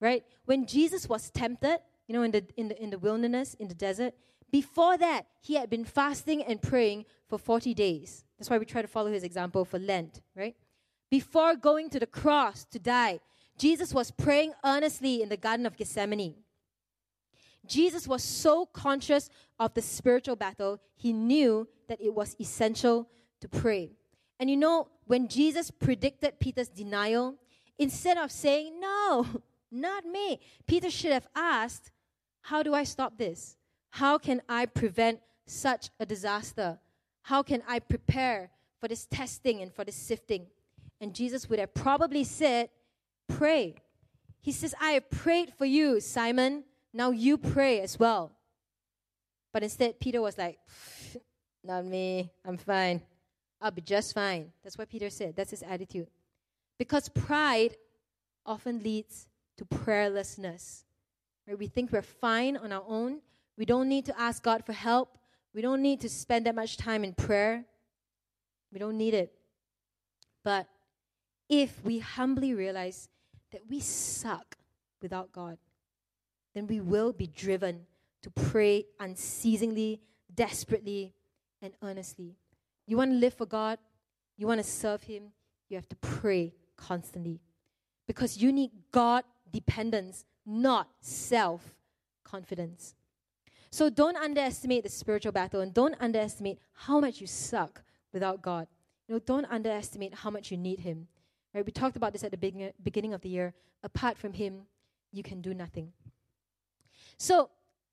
[0.00, 0.22] right?
[0.44, 3.74] When Jesus was tempted, you know, in the, in the, in the wilderness, in the
[3.74, 4.12] desert,
[4.50, 8.26] before that, He had been fasting and praying for 40 days.
[8.42, 10.56] That's why we try to follow His example for Lent, right?
[11.08, 13.20] Before going to the cross to die,
[13.56, 16.34] Jesus was praying earnestly in the Garden of Gethsemane.
[17.64, 23.08] Jesus was so conscious of the spiritual battle, he knew that it was essential
[23.40, 23.92] to pray.
[24.40, 27.36] And you know, when Jesus predicted Peter's denial,
[27.78, 29.24] instead of saying, No,
[29.70, 31.92] not me, Peter should have asked,
[32.40, 33.56] How do I stop this?
[33.90, 36.80] How can I prevent such a disaster?
[37.22, 40.46] How can I prepare for this testing and for this sifting?
[41.00, 42.68] And Jesus would have probably said,
[43.28, 43.76] Pray.
[44.40, 46.64] He says, I have prayed for you, Simon.
[46.92, 48.32] Now you pray as well.
[49.52, 50.58] But instead, Peter was like,
[51.64, 52.30] Not me.
[52.44, 53.02] I'm fine.
[53.60, 54.52] I'll be just fine.
[54.64, 55.36] That's what Peter said.
[55.36, 56.08] That's his attitude.
[56.78, 57.76] Because pride
[58.44, 60.82] often leads to prayerlessness.
[61.46, 61.58] Right?
[61.58, 63.20] We think we're fine on our own.
[63.56, 65.16] We don't need to ask God for help.
[65.54, 67.64] We don't need to spend that much time in prayer.
[68.72, 69.32] We don't need it.
[70.44, 70.66] But
[71.48, 73.08] if we humbly realize
[73.50, 74.56] that we suck
[75.00, 75.58] without God,
[76.54, 77.86] then we will be driven
[78.22, 80.00] to pray unceasingly,
[80.34, 81.12] desperately,
[81.60, 82.36] and earnestly.
[82.86, 83.78] You want to live for God,
[84.36, 85.32] you want to serve Him,
[85.68, 87.40] you have to pray constantly.
[88.06, 91.74] Because you need God dependence, not self
[92.24, 92.94] confidence.
[93.72, 97.82] So don't underestimate the spiritual battle and don't underestimate how much you suck
[98.12, 98.66] without God.
[99.08, 101.08] You know, don't underestimate how much you need Him.
[101.54, 101.64] Right?
[101.64, 103.54] We talked about this at the beginning of the year.
[103.82, 104.66] Apart from Him,
[105.10, 105.92] you can do nothing.
[107.16, 107.48] So,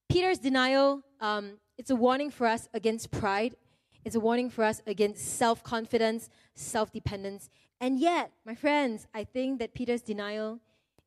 [0.10, 3.56] Peter's denial, um, it's a warning for us against pride.
[4.04, 7.50] It's a warning for us against self confidence, self dependence.
[7.80, 10.60] And yet, my friends, I think that Peter's denial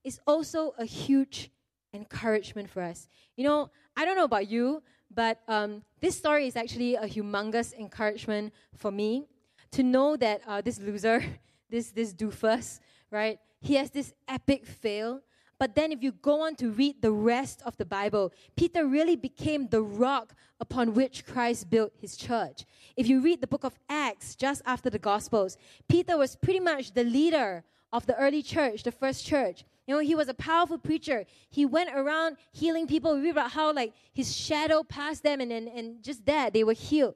[0.03, 1.51] is also a huge
[1.95, 3.09] encouragement for us.
[3.37, 7.75] You know, I don't know about you, but um, this story is actually a humongous
[7.75, 9.27] encouragement for me
[9.73, 11.25] to know that uh, this loser,
[11.71, 12.81] this, this doofus,
[13.11, 15.23] right, he has this epic fail,
[15.63, 19.15] But then, if you go on to read the rest of the Bible, Peter really
[19.15, 22.65] became the rock upon which Christ built his church.
[22.97, 25.57] If you read the book of Acts just after the Gospels,
[25.89, 27.63] Peter was pretty much the leader
[27.93, 29.63] of the early church, the first church.
[29.93, 31.27] You know, he was a powerful preacher.
[31.51, 33.15] He went around healing people.
[33.15, 36.65] We read about how like his shadow passed them and, and, and just that, they
[36.65, 37.15] were healed.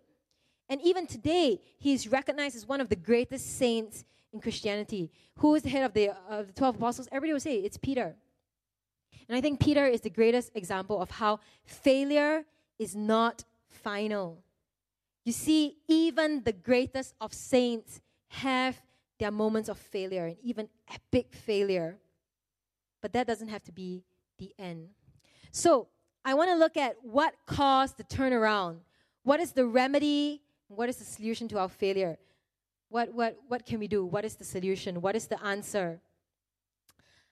[0.68, 5.10] And even today, he's recognized as one of the greatest saints in Christianity.
[5.38, 7.08] Who is the head of the, uh, the 12 apostles?
[7.10, 8.14] Everybody will say it's Peter.
[9.26, 12.44] And I think Peter is the greatest example of how failure
[12.78, 14.44] is not final.
[15.24, 18.82] You see, even the greatest of saints have
[19.18, 21.96] their moments of failure and even epic failure.
[23.06, 24.02] But that doesn't have to be
[24.36, 24.88] the end.
[25.52, 25.86] So,
[26.24, 28.78] I want to look at what caused the turnaround.
[29.22, 30.42] What is the remedy?
[30.66, 32.18] What is the solution to our failure?
[32.88, 34.04] What, what, what can we do?
[34.04, 35.00] What is the solution?
[35.00, 36.00] What is the answer?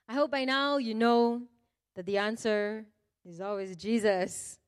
[0.09, 1.43] I hope by now you know
[1.97, 2.85] that the answer
[3.29, 4.61] is always Jesus.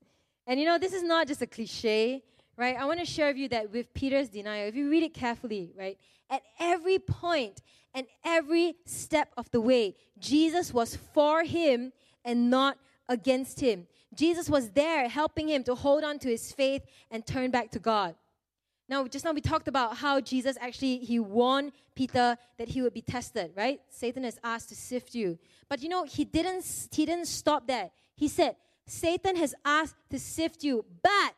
[0.45, 2.25] And you know, this is not just a cliche,
[2.57, 2.77] right?
[2.77, 5.73] I want to share with you that with Peter's denial, if you read it carefully,
[5.79, 5.99] right,
[6.31, 7.62] at every point
[7.95, 11.93] and every step of the way, Jesus was for him
[12.24, 13.87] and not against him.
[14.14, 17.79] Jesus was there helping him to hold on to his faith and turn back to
[17.79, 18.14] God.
[18.89, 22.95] Now, just now we talked about how Jesus actually he warned Peter that he would
[22.95, 23.81] be tested, right?
[23.91, 25.39] Satan is asked to sift you.
[25.68, 27.91] But you know, he didn't he didn't stop there.
[28.14, 28.57] He said,
[28.87, 31.35] Satan has asked to sift you, but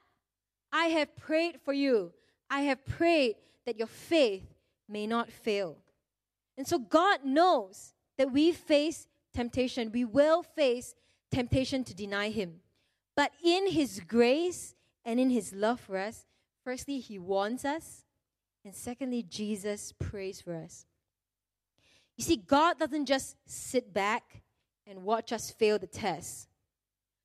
[0.70, 2.12] I have prayed for you.
[2.50, 4.44] I have prayed that your faith
[4.88, 5.78] may not fail.
[6.56, 9.92] And so God knows that we face temptation.
[9.92, 10.94] We will face
[11.30, 12.60] temptation to deny him.
[13.14, 14.74] But in his grace
[15.04, 16.26] and in his love for us,
[16.68, 18.04] Firstly, he warns us.
[18.62, 20.84] And secondly, Jesus prays for us.
[22.14, 24.42] You see, God doesn't just sit back
[24.86, 26.46] and watch us fail the test.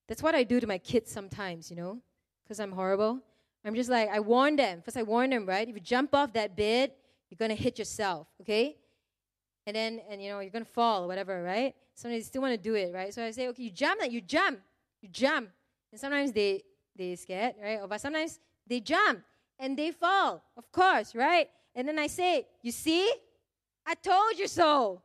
[0.07, 1.99] That's what I do to my kids sometimes, you know,
[2.45, 3.19] because I'm horrible.
[3.65, 4.81] I'm just like, I warn them.
[4.81, 5.67] First, I warn them, right?
[5.67, 6.91] If you jump off that bed,
[7.33, 8.77] you're going to hit yourself, okay?
[9.65, 11.73] And then, and you know, you're going to fall or whatever, right?
[11.95, 13.11] Sometimes they still want to do it, right?
[13.11, 14.59] So I say, okay, you jump, like, you jump,
[15.01, 15.49] you jump.
[15.91, 16.61] And sometimes they,
[16.95, 17.79] they scared, right?
[17.81, 19.23] Or, but sometimes they jump
[19.57, 21.49] and they fall, of course, right?
[21.73, 23.11] And then I say, You see?
[23.83, 25.01] I told you so.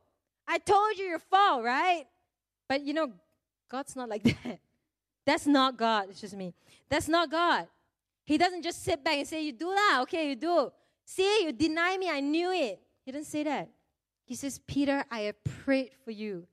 [0.47, 2.05] I told you you fall, right?
[2.67, 3.11] But you know,
[3.71, 4.59] God's not like that.
[5.25, 6.09] That's not God.
[6.11, 6.53] It's just me.
[6.89, 7.67] That's not God.
[8.23, 9.99] He doesn't just sit back and say, You do that.
[10.03, 10.71] Okay, you do.
[11.09, 12.07] See, you deny me.
[12.07, 12.79] I knew it.
[13.03, 13.67] He doesn't say that.
[14.25, 16.45] He says, Peter, I have prayed for you.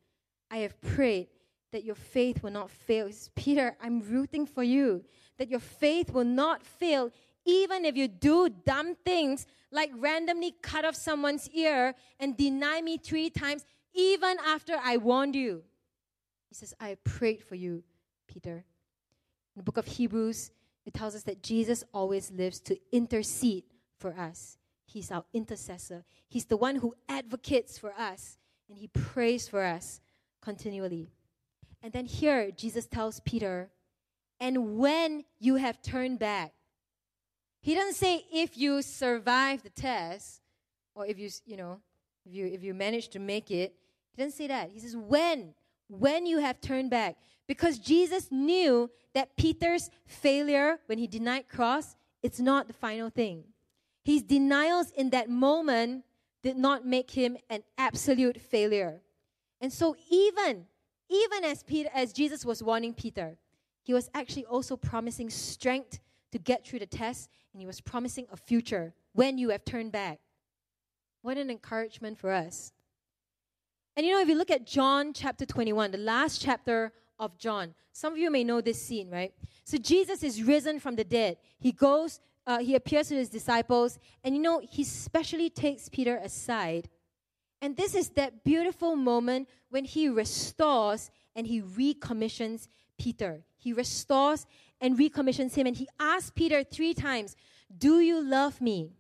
[0.50, 1.28] I have prayed
[1.72, 3.06] that your faith will not fail.
[3.06, 5.04] He says, Peter, I'm rooting for you,
[5.36, 7.10] that your faith will not fail
[7.44, 12.96] even if you do dumb things like randomly cut off someone's ear and deny me
[12.96, 15.64] three times, even after I warned you.
[16.48, 17.84] He says, I prayed for you,
[18.26, 18.64] Peter.
[19.54, 20.50] In the book of Hebrews,
[20.86, 23.64] it tells us that Jesus always lives to intercede
[23.98, 24.58] for us.
[24.84, 26.04] He's our intercessor.
[26.28, 28.38] He's the one who advocates for us,
[28.68, 30.00] and he prays for us
[30.40, 31.10] continually.
[31.82, 33.70] And then here, Jesus tells Peter,
[34.40, 36.52] and when you have turned back,
[37.60, 40.40] he doesn't say if you survive the test
[40.94, 41.80] or if you, you know,
[42.24, 43.74] if you if you manage to make it.
[44.12, 44.70] He doesn't say that.
[44.72, 45.54] He says when
[45.88, 47.16] when you have turned back
[47.46, 53.44] because Jesus knew that Peter's failure when he denied Christ, it's not the final thing.
[54.06, 56.04] His denials in that moment
[56.40, 59.00] did not make him an absolute failure.
[59.60, 60.66] And so even
[61.08, 63.36] even as Peter as Jesus was warning Peter,
[63.82, 65.98] he was actually also promising strength
[66.30, 69.90] to get through the test, and He was promising a future when you have turned
[69.90, 70.20] back.
[71.22, 72.72] What an encouragement for us.
[73.96, 77.74] And you know, if you look at John chapter 21, the last chapter of John,
[77.92, 79.32] some of you may know this scene, right?
[79.64, 81.38] So Jesus is risen from the dead.
[81.58, 86.16] He goes, uh, he appears to his disciples, and you know, he specially takes Peter
[86.16, 86.88] aside.
[87.60, 92.68] And this is that beautiful moment when he restores and he recommissions
[92.98, 93.42] Peter.
[93.56, 94.46] He restores
[94.80, 95.66] and recommissions him.
[95.66, 97.34] And he asks Peter three times,
[97.76, 98.92] Do you love me?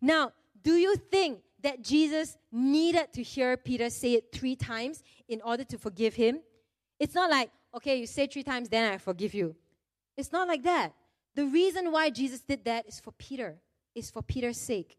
[0.00, 5.42] Now, do you think that Jesus needed to hear Peter say it three times in
[5.42, 6.40] order to forgive him?
[6.98, 9.54] It's not like, okay, you say three times, then I forgive you.
[10.16, 10.92] It's not like that.
[11.34, 13.56] The reason why Jesus did that is for Peter,
[13.94, 14.96] is for Peter's sake.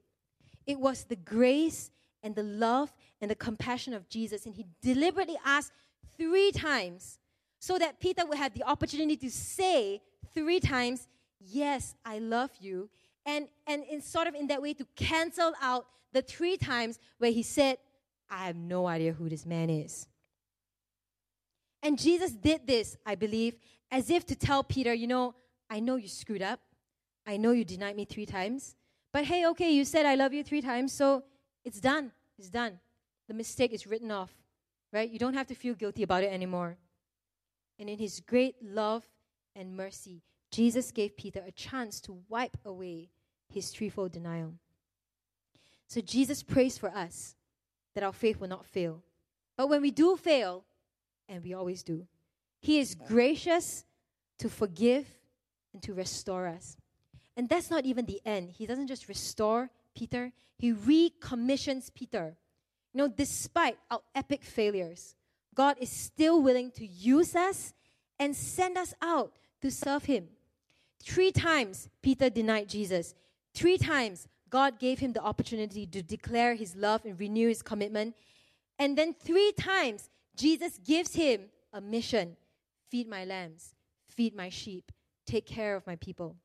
[0.65, 1.91] It was the grace
[2.23, 4.45] and the love and the compassion of Jesus.
[4.45, 5.71] And he deliberately asked
[6.17, 7.19] three times
[7.59, 10.01] so that Peter would have the opportunity to say
[10.33, 11.07] three times,
[11.43, 12.89] Yes, I love you.
[13.25, 17.31] And, and in sort of in that way to cancel out the three times where
[17.31, 17.77] he said,
[18.29, 20.07] I have no idea who this man is.
[21.83, 23.55] And Jesus did this, I believe,
[23.89, 25.33] as if to tell Peter, you know,
[25.71, 26.59] I know you screwed up.
[27.25, 28.75] I know you denied me three times.
[29.13, 31.23] But hey, okay, you said I love you three times, so
[31.63, 32.11] it's done.
[32.37, 32.79] It's done.
[33.29, 34.31] The mistake is written off,
[34.91, 35.09] right?
[35.09, 36.77] You don't have to feel guilty about it anymore.
[37.79, 39.05] And in his great love
[39.55, 43.09] and mercy, Jesus gave Peter a chance to wipe away
[43.47, 44.55] his threefold denial.
[45.87, 47.35] So Jesus prays for us
[47.95, 49.01] that our faith will not fail.
[49.55, 50.65] But when we do fail,
[51.29, 52.07] and we always do,
[52.59, 53.85] he is gracious
[54.39, 55.07] to forgive
[55.73, 56.77] and to restore us.
[57.37, 58.51] And that's not even the end.
[58.51, 62.37] He doesn't just restore Peter, he recommissions Peter.
[62.93, 65.15] You know, despite our epic failures,
[65.55, 67.73] God is still willing to use us
[68.19, 70.27] and send us out to serve him.
[71.03, 73.15] Three times Peter denied Jesus.
[73.53, 78.15] Three times God gave him the opportunity to declare his love and renew his commitment.
[78.77, 82.35] And then three times Jesus gives him a mission
[82.89, 83.73] feed my lambs,
[84.09, 84.91] feed my sheep,
[85.31, 86.35] take care of my people.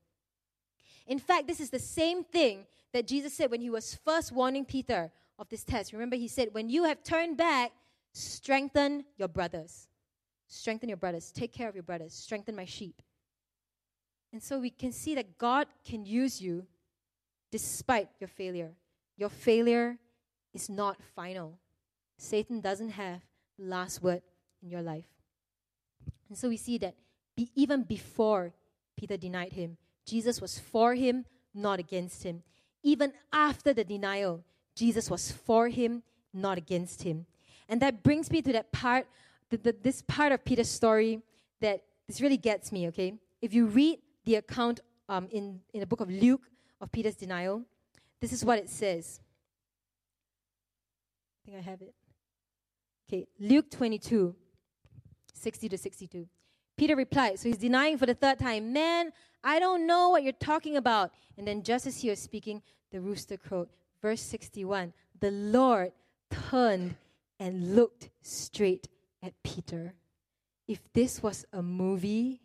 [1.05, 4.65] In fact, this is the same thing that Jesus said when he was first warning
[4.65, 5.93] Peter of this test.
[5.93, 7.71] Remember, he said, When you have turned back,
[8.13, 9.87] strengthen your brothers.
[10.47, 11.31] Strengthen your brothers.
[11.31, 12.13] Take care of your brothers.
[12.13, 13.01] Strengthen my sheep.
[14.33, 16.65] And so we can see that God can use you
[17.51, 18.71] despite your failure.
[19.17, 19.97] Your failure
[20.53, 21.59] is not final.
[22.17, 23.21] Satan doesn't have
[23.57, 24.21] the last word
[24.61, 25.05] in your life.
[26.29, 26.95] And so we see that
[27.35, 28.53] be, even before
[28.97, 32.43] Peter denied him, Jesus was for him, not against him.
[32.83, 34.43] Even after the denial,
[34.75, 37.25] Jesus was for him, not against him.
[37.69, 39.07] And that brings me to that part,
[39.49, 41.21] the, the, this part of Peter's story
[41.61, 43.13] that this really gets me, okay?
[43.41, 44.79] If you read the account
[45.09, 47.63] um, in, in the book of Luke of Peter's denial,
[48.21, 49.19] this is what it says.
[51.43, 51.93] I think I have it.
[53.09, 54.35] Okay, Luke 22,
[55.33, 56.27] 60 to 62.
[56.77, 59.11] Peter replied, so he's denying for the third time, Man,
[59.43, 61.11] I don't know what you're talking about.
[61.37, 62.61] And then, just as he was speaking,
[62.91, 63.69] the rooster crowed.
[64.01, 65.91] Verse 61 The Lord
[66.29, 66.95] turned
[67.39, 68.87] and looked straight
[69.23, 69.93] at Peter.
[70.67, 72.41] If this was a movie,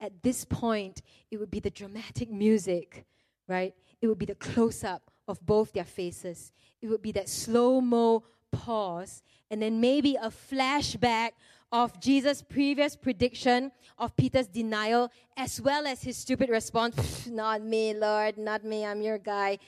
[0.00, 3.04] at this point, it would be the dramatic music,
[3.46, 3.74] right?
[4.00, 6.52] It would be the close up of both their faces.
[6.80, 11.32] It would be that slow mo pause, and then maybe a flashback
[11.72, 17.94] of Jesus' previous prediction of Peter's denial, as well as his stupid response, Not me,
[17.94, 19.58] Lord, not me, I'm your guy.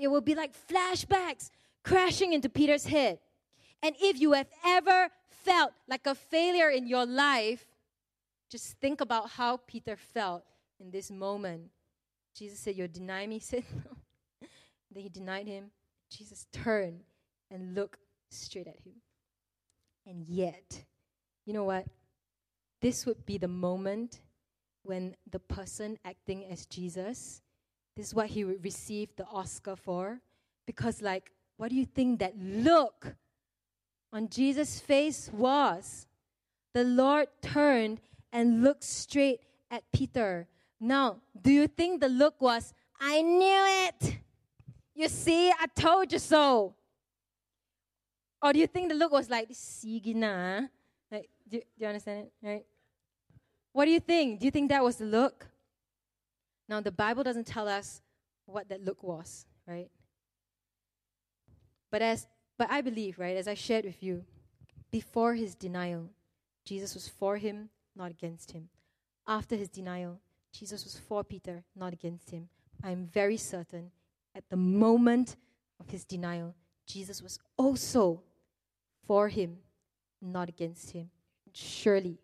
[0.00, 1.50] It will be like flashbacks
[1.84, 3.18] crashing into Peter's head.
[3.82, 7.64] And if you have ever felt like a failure in your life,
[8.50, 10.44] just think about how Peter felt
[10.80, 11.70] in this moment.
[12.34, 13.38] Jesus said, You'll deny me?
[13.40, 14.48] Said, No.
[14.90, 15.70] then he denied him.
[16.10, 17.02] Jesus turned
[17.50, 18.00] and looked
[18.30, 18.94] straight at him.
[20.06, 20.84] And yet,
[21.50, 21.84] you know what?
[22.80, 24.20] This would be the moment
[24.84, 27.42] when the person acting as Jesus,
[27.96, 30.20] this is what he would receive the Oscar for.
[30.64, 33.16] Because, like, what do you think that look
[34.12, 36.06] on Jesus' face was?
[36.72, 38.00] The Lord turned
[38.32, 39.40] and looked straight
[39.72, 40.46] at Peter.
[40.78, 44.18] Now, do you think the look was, I knew it?
[44.94, 46.76] You see, I told you so.
[48.40, 50.70] Or do you think the look was like, Sigina?
[51.50, 52.32] Do, do you understand it?
[52.42, 52.64] Right?
[53.72, 54.40] What do you think?
[54.40, 55.46] Do you think that was the look?
[56.68, 58.00] Now, the Bible doesn't tell us
[58.46, 59.90] what that look was, right?
[61.90, 62.26] But as
[62.56, 64.24] but I believe, right, as I shared with you,
[64.90, 66.10] before his denial,
[66.64, 68.68] Jesus was for him, not against him.
[69.26, 70.20] After his denial,
[70.52, 72.48] Jesus was for Peter, not against him.
[72.84, 73.90] I'm very certain
[74.34, 75.36] at the moment
[75.80, 76.54] of his denial,
[76.86, 78.22] Jesus was also
[79.06, 79.58] for him,
[80.20, 81.10] not against him.
[81.52, 82.18] Surely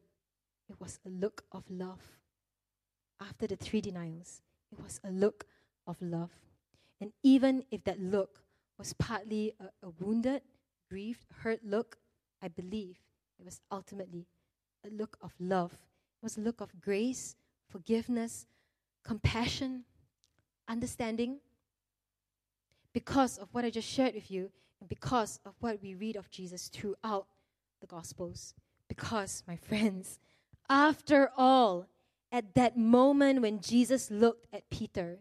[0.68, 2.00] it was a look of love.
[3.20, 5.46] After the three denials, it was a look
[5.86, 6.32] of love.
[7.00, 8.42] And even if that look
[8.78, 10.42] was partly a, a wounded,
[10.90, 11.98] grieved, hurt look,
[12.42, 12.98] I believe
[13.38, 14.26] it was ultimately
[14.84, 15.72] a look of love.
[15.72, 17.36] It was a look of grace,
[17.68, 18.46] forgiveness,
[19.04, 19.84] compassion,
[20.68, 21.38] understanding.
[22.92, 24.50] Because of what I just shared with you,
[24.80, 27.26] and because of what we read of Jesus throughout
[27.80, 28.54] the Gospels.
[28.88, 30.18] Because, my friends,
[30.68, 31.86] after all,
[32.32, 35.20] at that moment when Jesus looked at Peter,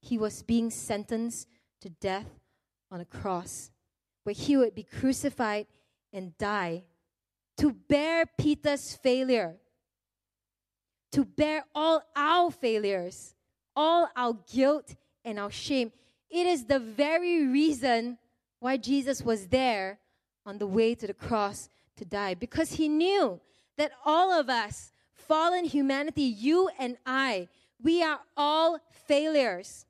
[0.00, 1.48] he was being sentenced
[1.80, 2.40] to death
[2.90, 3.70] on a cross,
[4.24, 5.66] where he would be crucified
[6.12, 6.84] and die
[7.60, 9.56] to bear Peter's failure,
[11.12, 13.34] to bear all our failures,
[13.76, 14.94] all our guilt
[15.26, 15.92] and our shame.
[16.30, 18.16] It is the very reason
[18.60, 19.98] why Jesus was there
[20.46, 21.68] on the way to the cross
[22.00, 23.40] to die, because he knew
[23.76, 27.48] that all of us, fallen humanity, you and I,
[27.82, 29.86] we are all failures.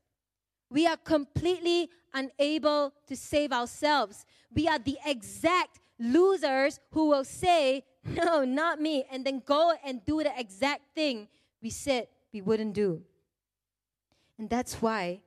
[0.70, 4.26] We are completely unable to save ourselves.
[4.52, 10.04] We are the exact losers who will say, No, not me, and then go and
[10.04, 11.28] do the exact thing
[11.62, 13.02] we said we wouldn't do.
[14.38, 15.20] And that's why,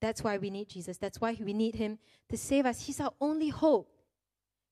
[0.00, 0.98] that's why we need Jesus.
[0.98, 2.86] That's why we need Him to save us.
[2.86, 3.88] He's our only hope.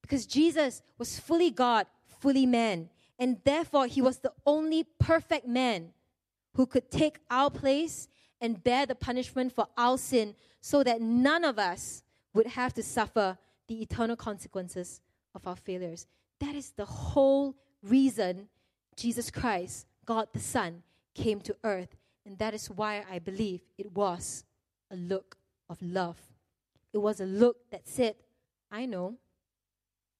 [0.05, 1.87] Because Jesus was fully God,
[2.21, 2.91] fully man.
[3.19, 5.95] And therefore, He was the only perfect man
[6.57, 8.07] who could take our place
[8.39, 12.03] and bear the punishment for our sin so that none of us
[12.35, 15.01] would have to suffer the eternal consequences
[15.35, 16.07] of our failures.
[16.39, 18.49] That is the whole reason
[18.97, 20.83] Jesus Christ, God the Son,
[21.15, 21.97] came to earth.
[22.27, 24.45] And that is why I believe it was
[24.91, 25.39] a look
[25.71, 26.19] of love.
[26.93, 28.17] It was a look that said,
[28.71, 29.17] I know,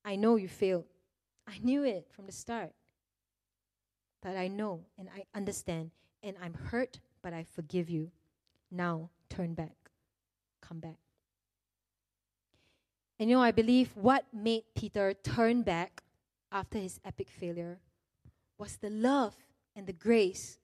[0.05, 0.85] I know you failed.
[1.47, 2.73] I knew it from the start.
[4.23, 5.91] But I know and I understand
[6.23, 8.11] and I'm hurt, but I forgive you.
[8.71, 9.77] Now turn back.
[10.61, 10.97] Come back.
[13.19, 16.03] And you know, I believe what made Peter turn back
[16.51, 17.79] after his epic failure
[18.59, 19.35] was the love
[19.77, 20.59] and the grace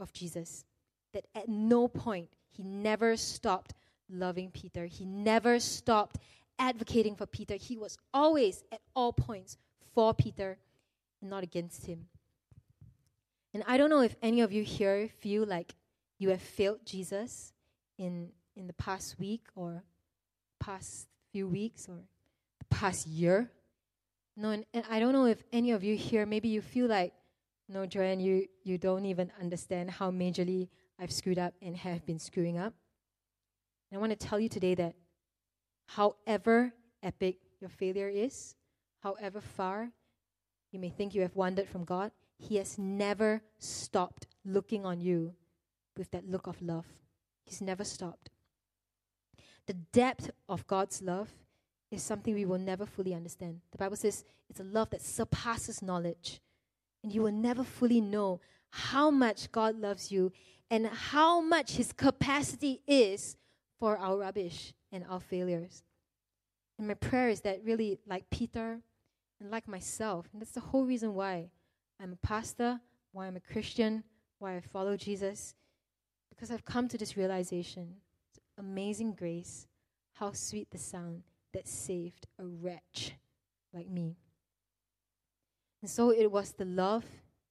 [0.00, 0.64] of Jesus.
[1.12, 3.74] That at no point he never stopped
[4.10, 6.18] loving Peter, he never stopped
[6.58, 7.54] advocating for Peter.
[7.54, 9.56] He was always, at all points,
[9.94, 10.58] for Peter
[11.20, 12.06] and not against him.
[13.54, 15.74] And I don't know if any of you here feel like
[16.18, 17.52] you have failed Jesus
[17.98, 19.82] in, in the past week or
[20.60, 21.96] past few weeks or
[22.58, 23.50] the past year.
[24.36, 27.14] No, and, and I don't know if any of you here, maybe you feel like,
[27.68, 32.18] no, Joanne, you, you don't even understand how majorly I've screwed up and have been
[32.18, 32.74] screwing up.
[33.90, 34.94] And I want to tell you today that
[35.86, 36.72] however
[37.02, 38.54] epic your failure is,
[39.00, 39.90] however far
[40.70, 45.34] you may think you have wandered from God, He has never stopped looking on you
[45.96, 46.86] with that look of love.
[47.44, 48.30] He's never stopped.
[49.66, 51.30] The depth of God's love
[51.90, 53.60] is something we will never fully understand.
[53.72, 56.40] The Bible says it's a love that surpasses knowledge.
[57.02, 60.32] And you will never fully know how much God loves you
[60.70, 63.36] and how much His capacity is
[63.78, 65.84] for our rubbish and our failures.
[66.78, 68.80] And my prayer is that really, like Peter
[69.40, 71.50] and like myself, and that's the whole reason why
[72.00, 72.80] I'm a pastor,
[73.12, 74.04] why I'm a Christian,
[74.38, 75.54] why I follow Jesus,
[76.28, 77.96] because I've come to this realization
[78.58, 79.66] amazing grace,
[80.14, 81.22] how sweet the sound
[81.52, 83.12] that saved a wretch
[83.72, 84.16] like me.
[85.82, 87.04] And so it was the love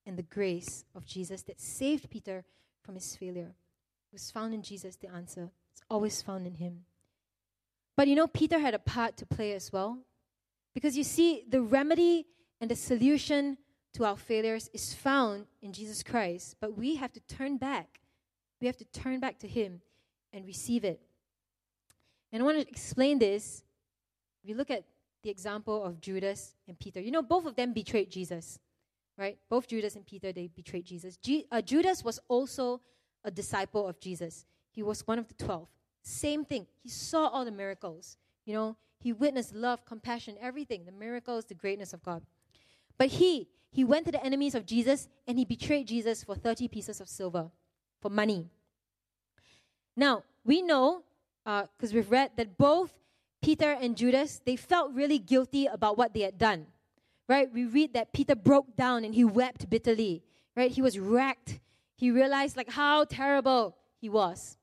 [0.05, 2.43] and the grace of Jesus that saved Peter
[2.83, 3.53] from his failure.
[4.11, 5.51] It was found in Jesus, the answer.
[5.73, 6.85] It's always found in him.
[7.95, 9.99] But you know, Peter had a part to play as well.
[10.73, 12.27] Because you see, the remedy
[12.59, 13.57] and the solution
[13.93, 16.57] to our failures is found in Jesus Christ.
[16.59, 18.01] But we have to turn back.
[18.59, 19.81] We have to turn back to Him
[20.33, 20.99] and receive it.
[22.31, 23.63] And I want to explain this.
[24.43, 24.83] If you look at
[25.23, 28.59] the example of Judas and Peter, you know, both of them betrayed Jesus,
[29.17, 29.37] right?
[29.49, 31.17] Both Judas and Peter, they betrayed Jesus.
[31.51, 32.81] Uh, Judas was also
[33.23, 35.67] a disciple of Jesus, he was one of the 12.
[36.05, 36.67] Same thing.
[36.83, 38.17] He saw all the miracles.
[38.45, 42.21] You know, he witnessed love, compassion, everything, the miracles, the greatness of God.
[42.99, 46.67] But he, he went to the enemies of Jesus and he betrayed Jesus for 30
[46.67, 47.49] pieces of silver,
[48.01, 48.45] for money.
[49.97, 51.01] Now, we know,
[51.43, 52.93] because uh, we've read, that both
[53.41, 56.67] Peter and Judas, they felt really guilty about what they had done.
[57.27, 57.51] Right?
[57.51, 60.21] We read that Peter broke down and he wept bitterly.
[60.55, 60.69] Right?
[60.69, 61.59] He was wrecked.
[61.95, 64.57] He realized like how terrible he was.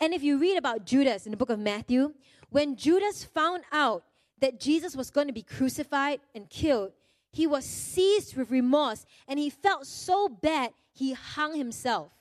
[0.00, 2.14] And if you read about Judas in the book of Matthew,
[2.50, 4.04] when Judas found out
[4.40, 6.92] that Jesus was going to be crucified and killed,
[7.32, 12.12] he was seized with remorse and he felt so bad he hung himself.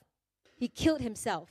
[0.58, 1.50] He killed himself.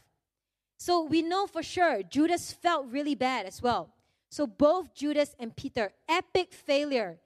[0.77, 3.91] So we know for sure Judas felt really bad as well.
[4.31, 7.19] So both Judas and Peter, epic failure,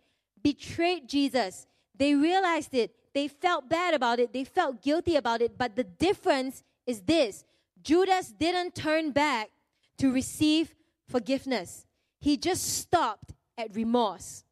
[0.43, 1.67] betrayed Jesus.
[1.97, 2.95] They realized it.
[3.15, 4.33] They felt bad about it.
[4.33, 5.57] They felt guilty about it.
[5.57, 7.45] But the difference is this
[7.83, 9.51] Judas didn't turn back
[9.99, 10.75] to receive
[11.09, 11.87] forgiveness,
[12.21, 14.45] he just stopped at remorse.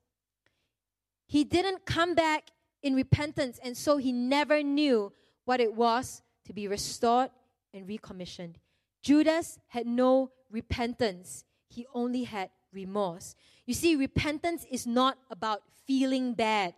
[1.27, 2.51] He didn't come back
[2.83, 5.13] in repentance, and so he never knew
[5.45, 7.31] what it was to be restored
[7.75, 8.59] and recommissioned.
[9.03, 13.35] Judas had no repentance, he only had remorse.
[13.67, 16.75] You see, repentance is not about feeling bad.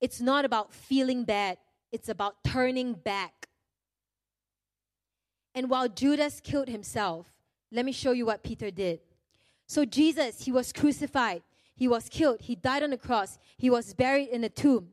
[0.00, 1.58] It's not about feeling bad,
[1.90, 3.48] it's about turning back.
[5.54, 7.32] And while Judas killed himself,
[7.70, 9.00] let me show you what Peter did.
[9.66, 11.42] So, Jesus, he was crucified,
[11.74, 14.88] he was killed, he died on the cross, he was buried in a tomb.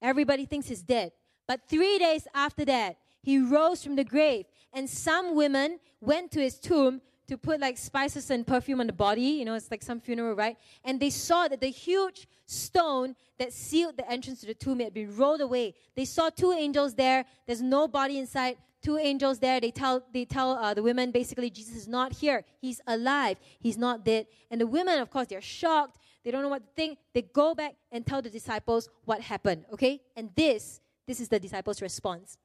[0.00, 1.12] Everybody thinks he's dead.
[1.46, 4.46] But three days after that, he rose from the grave.
[4.72, 8.92] And some women went to his tomb to put like spices and perfume on the
[8.92, 9.22] body.
[9.22, 10.56] You know, it's like some funeral, right?
[10.84, 14.92] And they saw that the huge stone that sealed the entrance to the tomb had
[14.92, 15.74] been rolled away.
[15.96, 17.24] They saw two angels there.
[17.46, 18.56] There's no body inside.
[18.84, 19.60] Two angels there.
[19.60, 22.44] They tell they tell uh, the women basically Jesus is not here.
[22.60, 23.38] He's alive.
[23.58, 24.26] He's not dead.
[24.50, 25.96] And the women, of course, they're shocked.
[26.22, 26.98] They don't know what to think.
[27.14, 29.64] They go back and tell the disciples what happened.
[29.72, 32.36] Okay, and this this is the disciples' response.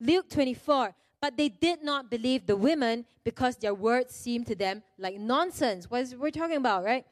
[0.00, 0.94] Luke 24.
[1.20, 5.88] But they did not believe the women because their words seemed to them like nonsense.
[5.88, 7.06] What we're talking about, right?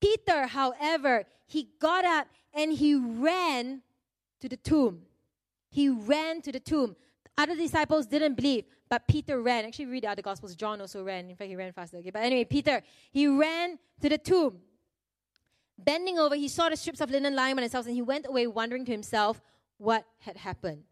[0.00, 3.82] Peter, however, he got up and he ran
[4.40, 5.02] to the tomb.
[5.68, 6.96] He ran to the tomb.
[7.38, 9.64] Other disciples didn't believe, but Peter ran.
[9.64, 10.56] Actually, read the other Gospels.
[10.56, 11.30] John also ran.
[11.30, 11.98] In fact, he ran faster.
[11.98, 12.82] Okay, but anyway, Peter
[13.12, 14.58] he ran to the tomb.
[15.78, 18.48] Bending over, he saw the strips of linen lying on itself, and he went away
[18.48, 19.40] wondering to himself
[19.76, 20.82] what had happened.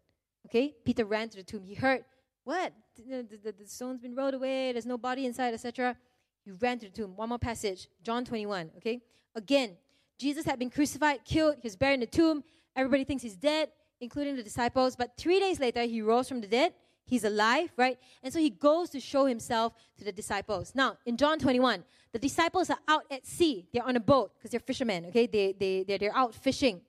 [0.45, 1.65] Okay, Peter ran to the tomb.
[1.65, 2.05] He heard
[2.45, 2.71] what?
[2.95, 5.97] The, the, the stone's been rolled away, there's no body inside, etc.
[6.45, 7.13] You ran to the tomb.
[7.17, 9.01] One more passage, John 21, okay?
[9.35, 9.75] Again,
[10.17, 12.41] Jesus had been crucified, killed, he was buried in the tomb.
[12.73, 13.69] Everybody thinks he's dead,
[13.99, 14.95] including the disciples.
[14.95, 16.73] But three days later, he rose from the dead.
[17.05, 17.97] He's alive, right?
[18.21, 20.73] And so he goes to show himself to the disciples.
[20.75, 23.67] Now, in John 21, the disciples are out at sea.
[23.73, 25.25] They're on a boat because they're fishermen, okay?
[25.25, 26.81] They, they, they're, they're out fishing.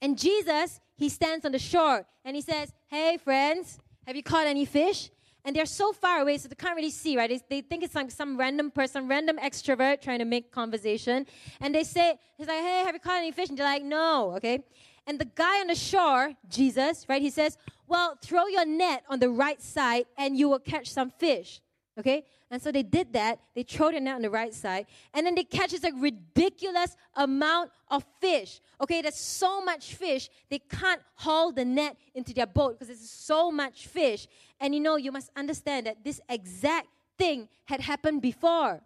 [0.00, 4.46] And Jesus, he stands on the shore and he says, Hey, friends, have you caught
[4.46, 5.10] any fish?
[5.44, 7.30] And they're so far away, so they can't really see, right?
[7.30, 11.26] They, they think it's like some random person, random extrovert trying to make conversation.
[11.60, 13.48] And they say, he's like, hey, have you caught any fish?
[13.48, 14.64] And they're like, no, okay?
[15.08, 17.56] And the guy on the shore, Jesus, right, he says,
[17.86, 21.62] well, throw your net on the right side and you will catch some fish.
[21.98, 22.24] Okay?
[22.50, 23.40] And so they did that.
[23.54, 24.84] They throw their net on the right side.
[25.14, 28.60] And then they catch this like ridiculous amount of fish.
[28.82, 33.10] Okay, there's so much fish, they can't haul the net into their boat because there's
[33.10, 34.26] so much fish.
[34.60, 38.80] And you know, you must understand that this exact thing had happened before.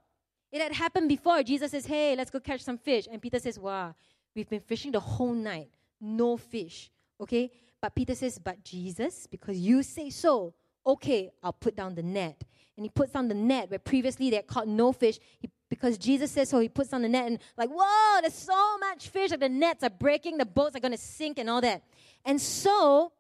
[0.53, 1.43] It had happened before.
[1.43, 3.09] Jesus says, Hey, let's go catch some fish.
[3.11, 3.97] And Peter says, Wow,
[4.37, 5.69] we've been fishing the whole night.
[6.03, 6.91] No fish.
[7.19, 7.51] Okay?
[7.81, 10.53] But Peter says, But Jesus, because you say so,
[10.85, 12.45] okay, I'll put down the net
[12.77, 15.19] and he puts down the net where previously they had caught no fish.
[15.39, 18.79] He, because Jesus says so, he puts down the net and like, whoa, there's so
[18.79, 19.31] much fish.
[19.31, 21.83] Like the nets are breaking, the boats are going to sink and all that.
[22.25, 23.13] And so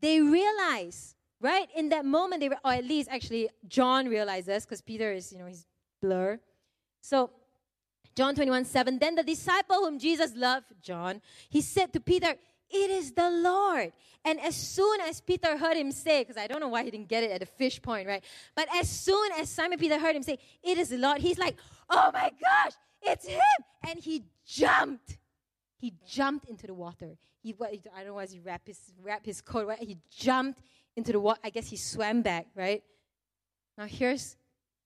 [0.00, 1.68] they realize, right?
[1.76, 5.38] In that moment, they, were, or at least actually John realizes, because Peter is, you
[5.38, 5.66] know, he's
[6.00, 6.40] blur.
[7.00, 7.30] So
[8.14, 12.34] John 21, 7, then the disciple whom Jesus loved, John, he said to Peter,
[12.72, 13.92] it is the Lord.
[14.24, 17.08] And as soon as Peter heard him say, because I don't know why he didn't
[17.08, 18.24] get it at the fish point, right?
[18.54, 21.56] But as soon as Simon Peter heard him say, It is the Lord, he's like,
[21.90, 23.40] Oh my gosh, it's him.
[23.86, 25.18] And he jumped.
[25.76, 27.16] He jumped into the water.
[27.42, 29.78] He, I don't know why he wrapped his, wrapped his coat, right?
[29.78, 30.62] He jumped
[30.96, 31.40] into the water.
[31.42, 32.82] I guess he swam back, right?
[33.76, 34.36] Now here's,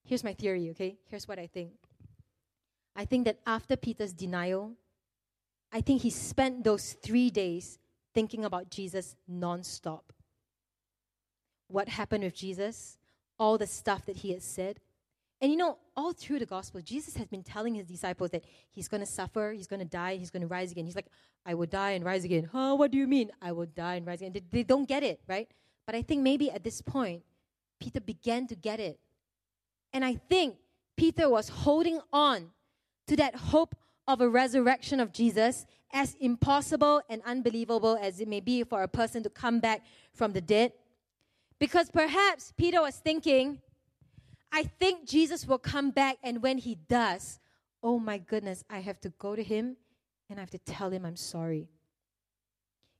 [0.03, 0.97] here's my theory, okay?
[1.11, 1.72] Here's what I think.
[2.97, 4.73] I think that after Peter's denial,
[5.73, 7.79] I think he spent those three days
[8.15, 10.01] thinking about Jesus nonstop.
[11.69, 12.97] What happened with Jesus,
[13.39, 14.81] all the stuff that he had said.
[15.41, 18.89] And you know, all through the gospel, Jesus has been telling his disciples that he's
[18.89, 20.87] going to suffer, he's going to die, he's going to rise again.
[20.87, 21.11] He's like,
[21.45, 22.49] I will die and rise again.
[22.51, 23.31] Huh, what do you mean?
[23.43, 24.33] I will die and rise again.
[24.33, 25.49] They, they don't get it, right?
[25.85, 27.23] But I think maybe at this point,
[27.79, 28.99] Peter began to get it.
[29.93, 30.57] And I think
[30.97, 32.51] Peter was holding on
[33.07, 33.75] to that hope
[34.09, 38.89] of a resurrection of Jesus, as impossible and unbelievable as it may be for a
[38.89, 40.73] person to come back from the dead.
[41.59, 43.61] Because perhaps Peter was thinking,
[44.53, 47.41] I think Jesus will come back, and when he does,
[47.83, 49.77] oh my goodness, I have to go to him
[50.29, 51.69] and I have to tell him I'm sorry.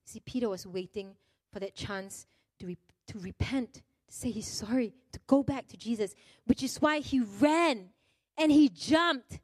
[0.05, 1.17] See, Peter was waiting
[1.53, 2.27] for that chance
[2.61, 2.79] to, re-
[3.09, 7.21] to repent, to say he's sorry, to go back to Jesus, which is why he
[7.21, 7.89] ran
[8.39, 9.41] and he jumped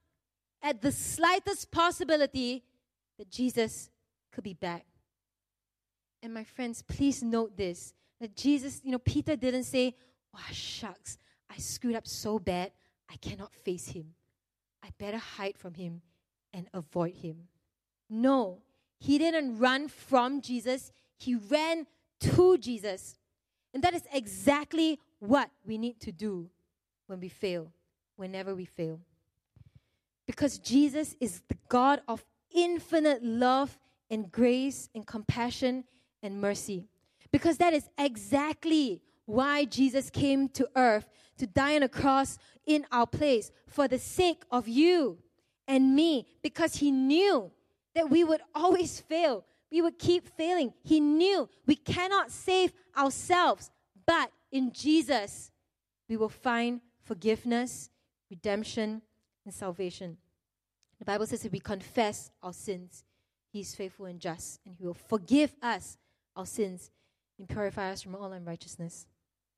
[0.63, 2.63] at the slightest possibility
[3.19, 3.91] that Jesus
[4.33, 4.85] could be back.
[6.23, 9.97] And my friends, please note this that Jesus, you know, Peter didn't say,
[10.35, 11.19] Oh, shucks,
[11.51, 12.71] I screwed up so bad,
[13.11, 14.15] I cannot face him.
[14.83, 16.01] I better hide from him
[16.53, 17.49] and avoid him.
[18.09, 18.63] No,
[18.99, 21.87] he didn't run from Jesus, he ran
[22.21, 23.17] to Jesus.
[23.75, 26.49] And that is exactly what we need to do
[27.07, 27.73] when we fail,
[28.17, 29.01] whenever we fail.
[30.27, 33.79] Because Jesus is the God of infinite love
[34.11, 35.85] and grace and compassion
[36.23, 36.89] and mercy.
[37.33, 41.09] Because that is exactly why Jesus came to earth
[41.39, 45.19] to die on a cross in our place for the sake of you
[45.67, 46.27] and me.
[46.43, 47.51] Because he knew
[47.95, 50.73] that we would always fail, we would keep failing.
[50.83, 53.71] He knew we cannot save ourselves,
[54.07, 55.51] but in Jesus,
[56.09, 57.91] we will find forgiveness,
[58.31, 59.03] redemption,
[59.45, 60.17] and salvation.
[60.99, 63.05] The Bible says if we confess our sins,
[63.53, 65.99] He is faithful and just, and He will forgive us
[66.37, 66.91] our sins
[67.39, 69.07] and purify us from all unrighteousness.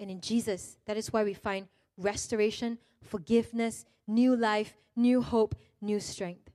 [0.00, 6.00] And in Jesus, that is why we find restoration, forgiveness, new life, new hope, new
[6.00, 6.50] strength.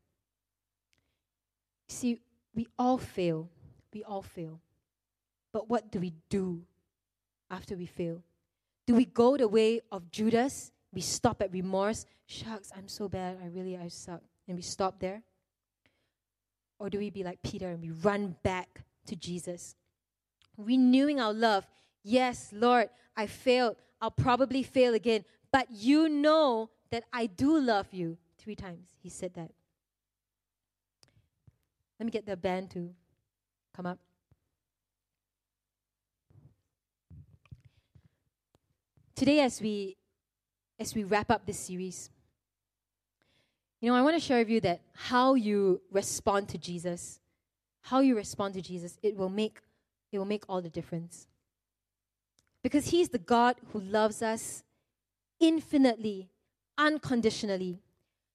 [1.88, 2.19] See,
[2.53, 3.49] we all fail.
[3.93, 4.59] We all fail.
[5.51, 6.61] But what do we do
[7.49, 8.21] after we fail?
[8.86, 10.71] Do we go the way of Judas?
[10.94, 12.06] We stop at remorse.
[12.26, 13.38] Shucks, I'm so bad.
[13.44, 14.22] I really, I suck.
[14.48, 15.22] And we stop there?
[16.80, 19.76] Or do we be like Peter and we run back to Jesus?
[20.58, 21.68] Renewing our love.
[22.04, 23.76] Yes, Lord, I failed.
[24.02, 25.26] I'll probably fail again.
[25.52, 28.18] But you know that I do love you.
[28.38, 29.52] Three times he said that.
[32.00, 32.90] Let me get the band to
[33.76, 34.00] come up.
[39.16, 39.98] Today, as we
[40.80, 42.09] as we wrap up this series,
[43.82, 47.19] you know, I want to share with you that how you respond to Jesus,
[47.82, 49.59] how you respond to Jesus, it will make
[50.11, 51.27] it will make all the difference.
[52.63, 54.63] Because he's the God who loves us
[55.39, 56.30] infinitely,
[56.77, 57.80] unconditionally.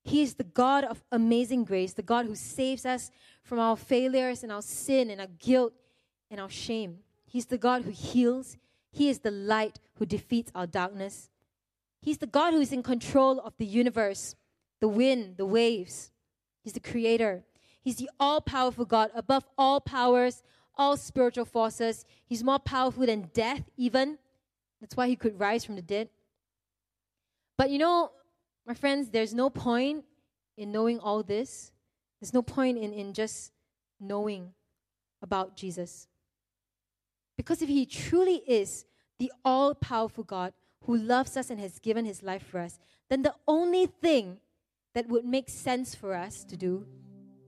[0.02, 3.10] He is the God of amazing grace, the God who saves us
[3.42, 5.72] from our failures and our sin and our guilt
[6.30, 6.98] and our shame.
[7.26, 8.56] He's the God who heals.
[8.92, 11.30] He is the light who defeats our darkness.
[12.04, 14.36] He's the God who is in control of the universe,
[14.78, 16.10] the wind, the waves.
[16.62, 17.44] He's the creator.
[17.80, 20.42] He's the all powerful God above all powers,
[20.76, 22.04] all spiritual forces.
[22.26, 24.18] He's more powerful than death, even.
[24.82, 26.10] That's why he could rise from the dead.
[27.56, 28.10] But you know,
[28.66, 30.04] my friends, there's no point
[30.58, 31.72] in knowing all this.
[32.20, 33.50] There's no point in, in just
[33.98, 34.52] knowing
[35.22, 36.06] about Jesus.
[37.38, 38.84] Because if he truly is
[39.18, 40.52] the all powerful God
[40.86, 42.78] who loves us and has given his life for us,
[43.08, 44.38] then the only thing
[44.94, 46.86] that would make sense for us to do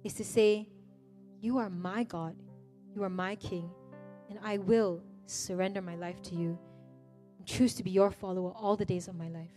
[0.05, 0.69] is to say,
[1.41, 2.35] You are my God,
[2.95, 3.71] you are my King,
[4.29, 6.59] and I will surrender my life to you
[7.39, 9.51] and choose to be your follower all the days of my life.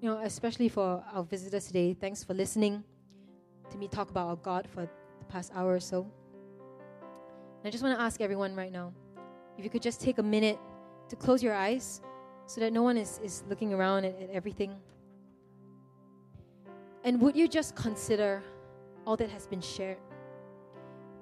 [0.00, 2.84] You know, especially for our visitors today, thanks for listening
[3.70, 6.02] to me talk about our God for the past hour or so.
[6.02, 8.92] And I just want to ask everyone right now
[9.58, 10.58] if you could just take a minute
[11.10, 12.00] to close your eyes
[12.46, 14.74] so that no one is, is looking around at, at everything.
[17.04, 18.42] And would you just consider
[19.06, 19.98] all that has been shared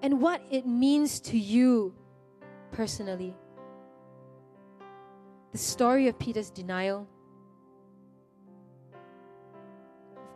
[0.02, 1.94] and what it means to you
[2.70, 3.34] personally?
[5.52, 7.06] The story of Peter's denial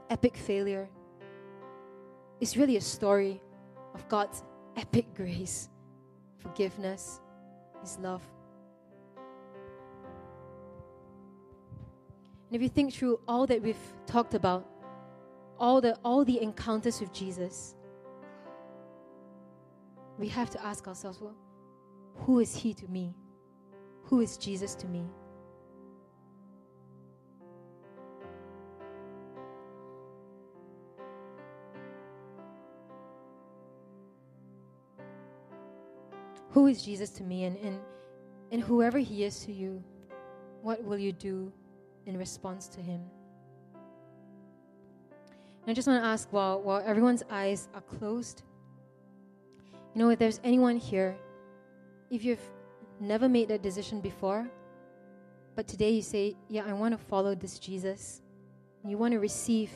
[0.09, 0.89] epic failure
[2.41, 3.41] is really a story
[3.95, 4.43] of God's
[4.77, 5.69] epic grace,
[6.39, 7.21] forgiveness,
[7.83, 8.23] His love.
[12.53, 14.69] And if you think through all that we've talked about,
[15.59, 17.75] all the, all the encounters with Jesus,
[20.19, 21.35] we have to ask ourselves, well,
[22.15, 23.15] who is He to me?
[24.03, 25.07] Who is Jesus to me?
[36.51, 37.45] Who is Jesus to me?
[37.45, 37.81] And, and,
[38.51, 39.83] and whoever he is to you,
[40.61, 41.51] what will you do
[42.07, 43.01] in response to him?
[45.63, 48.43] And I just want to ask while, while everyone's eyes are closed,
[49.95, 51.17] you know, if there's anyone here,
[52.11, 52.51] if you've
[53.01, 54.49] never made that decision before,
[55.55, 58.23] but today you say, Yeah, I want to follow this Jesus,
[58.83, 59.71] and you want to receive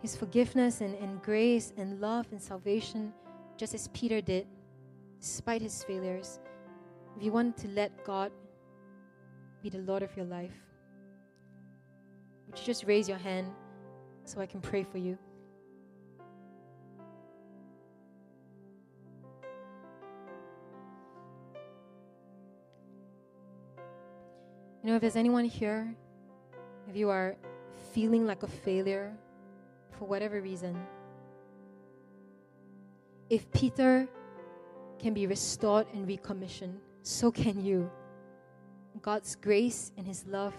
[0.00, 3.12] his forgiveness and, and grace and love and salvation,
[3.58, 4.46] just as Peter did
[5.20, 6.40] despite his failures,
[7.16, 8.32] if you want to let God
[9.62, 10.54] be the Lord of your life,
[12.50, 13.46] would you just raise your hand
[14.24, 15.16] so I can pray for you?
[24.82, 25.94] You know, if there's anyone here,
[26.88, 27.36] if you are
[27.92, 29.12] feeling like a failure
[29.96, 30.76] for whatever reason,
[33.28, 34.08] if Peter
[34.98, 37.88] can be restored and recommissioned, so can you.
[39.02, 40.54] God's grace and His love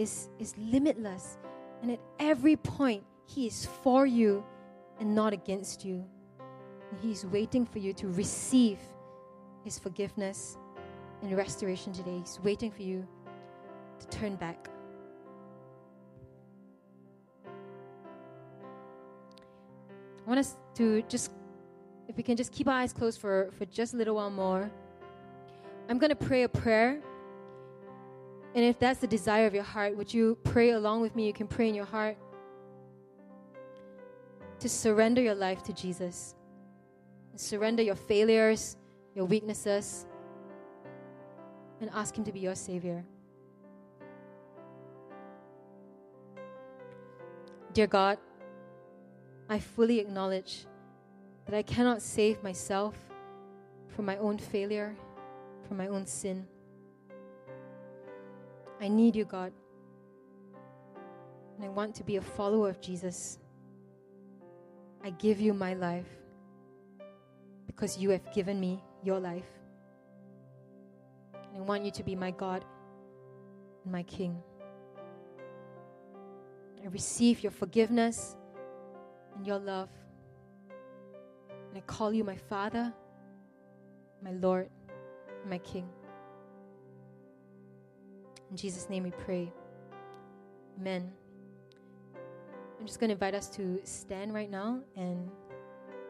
[0.00, 1.36] is, is limitless.
[1.82, 4.44] And at every point, He is for you
[4.98, 6.04] and not against you.
[7.02, 8.78] He's waiting for you to receive
[9.62, 10.56] His forgiveness
[11.22, 12.18] and restoration today.
[12.18, 13.06] He's waiting for you
[14.00, 14.68] to turn back.
[20.24, 21.32] I want us to just
[22.08, 24.68] if we can just keep our eyes closed for, for just a little while more.
[25.88, 27.00] I'm going to pray a prayer.
[28.54, 31.26] And if that's the desire of your heart, would you pray along with me?
[31.26, 32.16] You can pray in your heart
[34.58, 36.34] to surrender your life to Jesus.
[37.36, 38.76] Surrender your failures,
[39.14, 40.04] your weaknesses,
[41.80, 43.04] and ask Him to be your Savior.
[47.72, 48.18] Dear God,
[49.48, 50.66] I fully acknowledge
[51.46, 52.96] that I cannot save myself
[53.88, 54.94] from my own failure,
[55.66, 56.46] from my own sin.
[58.80, 59.52] I need you, God.
[61.56, 63.38] And I want to be a follower of Jesus.
[65.04, 66.08] I give you my life
[67.66, 69.50] because you have given me your life.
[71.34, 72.64] And I want you to be my God
[73.84, 74.42] and my King.
[76.82, 78.36] I receive your forgiveness
[79.36, 79.90] and your love.
[81.68, 82.92] And I call you my Father,
[84.22, 84.70] my Lord,
[85.46, 85.88] my King.
[88.50, 89.52] In Jesus' name we pray.
[90.80, 91.12] Amen.
[92.78, 95.30] I'm just going to invite us to stand right now and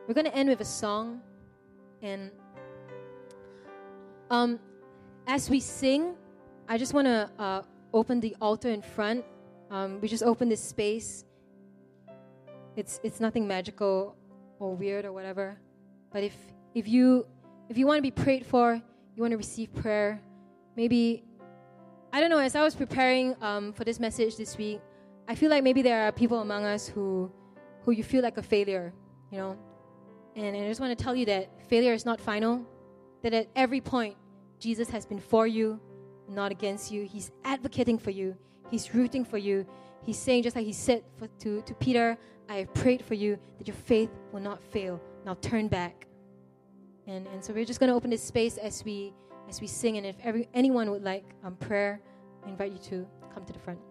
[0.08, 1.20] we're going to end with a song.
[2.00, 2.30] And
[4.30, 4.58] um,
[5.26, 6.14] as we sing,
[6.66, 7.62] I just want to uh,
[7.92, 9.24] open the altar in front.
[9.70, 11.24] Um, we just open this space.
[12.74, 14.16] It's it's nothing magical
[14.58, 15.58] or weird or whatever.
[16.10, 16.34] But if
[16.74, 17.26] if you
[17.68, 18.80] if you want to be prayed for,
[19.14, 20.22] you want to receive prayer,
[20.76, 21.24] maybe
[22.12, 22.38] I don't know.
[22.38, 24.80] As I was preparing um, for this message this week,
[25.28, 27.30] I feel like maybe there are people among us who
[27.82, 28.92] who you feel like a failure,
[29.30, 29.56] you know,
[30.36, 32.66] and, and I just want to tell you that failure is not final,
[33.22, 34.16] that at every point,
[34.58, 35.80] Jesus has been for you,
[36.28, 37.04] not against you.
[37.04, 38.36] He's advocating for you,
[38.70, 39.66] He's rooting for you.
[40.02, 43.38] He's saying, just like He said for, to, to Peter, I have prayed for you
[43.58, 45.00] that your faith will not fail.
[45.24, 46.06] Now turn back.
[47.06, 49.12] And, and so we're just going to open this space as we
[49.50, 49.98] as we sing.
[49.98, 52.00] And if every, anyone would like um, prayer,
[52.46, 53.89] I invite you to come to the front.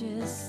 [0.00, 0.47] Majesty.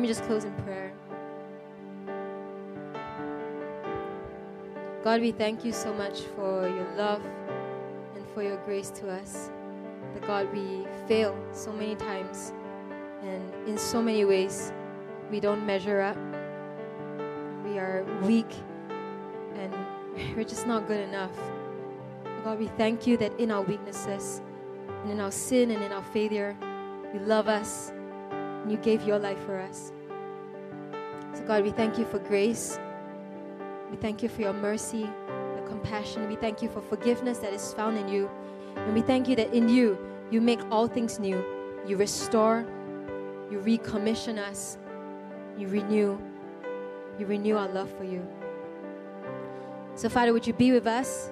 [0.00, 0.92] Let me just close in prayer.
[5.04, 7.22] God, we thank you so much for your love
[8.16, 9.50] and for your grace to us.
[10.14, 12.54] That God, we fail so many times,
[13.20, 14.72] and in so many ways,
[15.30, 16.16] we don't measure up.
[17.62, 18.54] We are weak,
[19.56, 19.74] and
[20.34, 21.36] we're just not good enough.
[22.42, 24.40] God, we thank you that in our weaknesses,
[25.02, 26.56] and in our sin, and in our failure,
[27.12, 27.92] you love us,
[28.70, 29.92] you gave your life for us.
[31.34, 32.78] So, God, we thank you for grace.
[33.90, 36.28] We thank you for your mercy, your compassion.
[36.28, 38.30] We thank you for forgiveness that is found in you.
[38.76, 39.98] And we thank you that in you,
[40.30, 41.44] you make all things new.
[41.86, 42.66] You restore,
[43.50, 44.78] you recommission us,
[45.58, 46.18] you renew,
[47.18, 48.26] you renew our love for you.
[49.94, 51.30] So, Father, would you be with us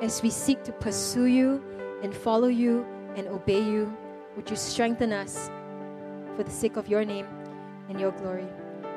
[0.00, 1.62] as we seek to pursue you
[2.02, 2.86] and follow you
[3.16, 3.94] and obey you?
[4.36, 5.50] Would you strengthen us
[6.36, 7.26] for the sake of your name
[7.88, 8.46] and your glory?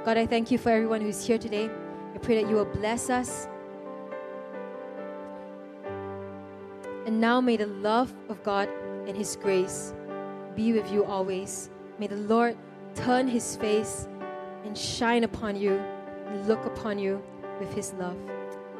[0.05, 1.69] God, I thank you for everyone who's here today.
[2.13, 3.47] I pray that you will bless us.
[7.05, 8.69] And now may the love of God
[9.07, 9.93] and His grace
[10.55, 11.69] be with you always.
[11.97, 12.57] May the Lord
[12.93, 14.07] turn His face
[14.65, 15.81] and shine upon you
[16.27, 17.21] and look upon you
[17.59, 18.17] with His love.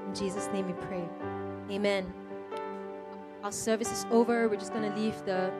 [0.08, 1.04] In Jesus' name we pray.
[1.72, 2.12] Amen.
[3.44, 4.50] Our service is over.
[4.50, 5.52] We're just going to leave the,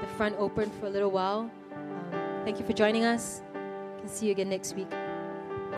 [0.00, 1.50] the front open for a little while.
[2.44, 3.40] Thank you for joining us.
[3.98, 4.88] Can see you again next week.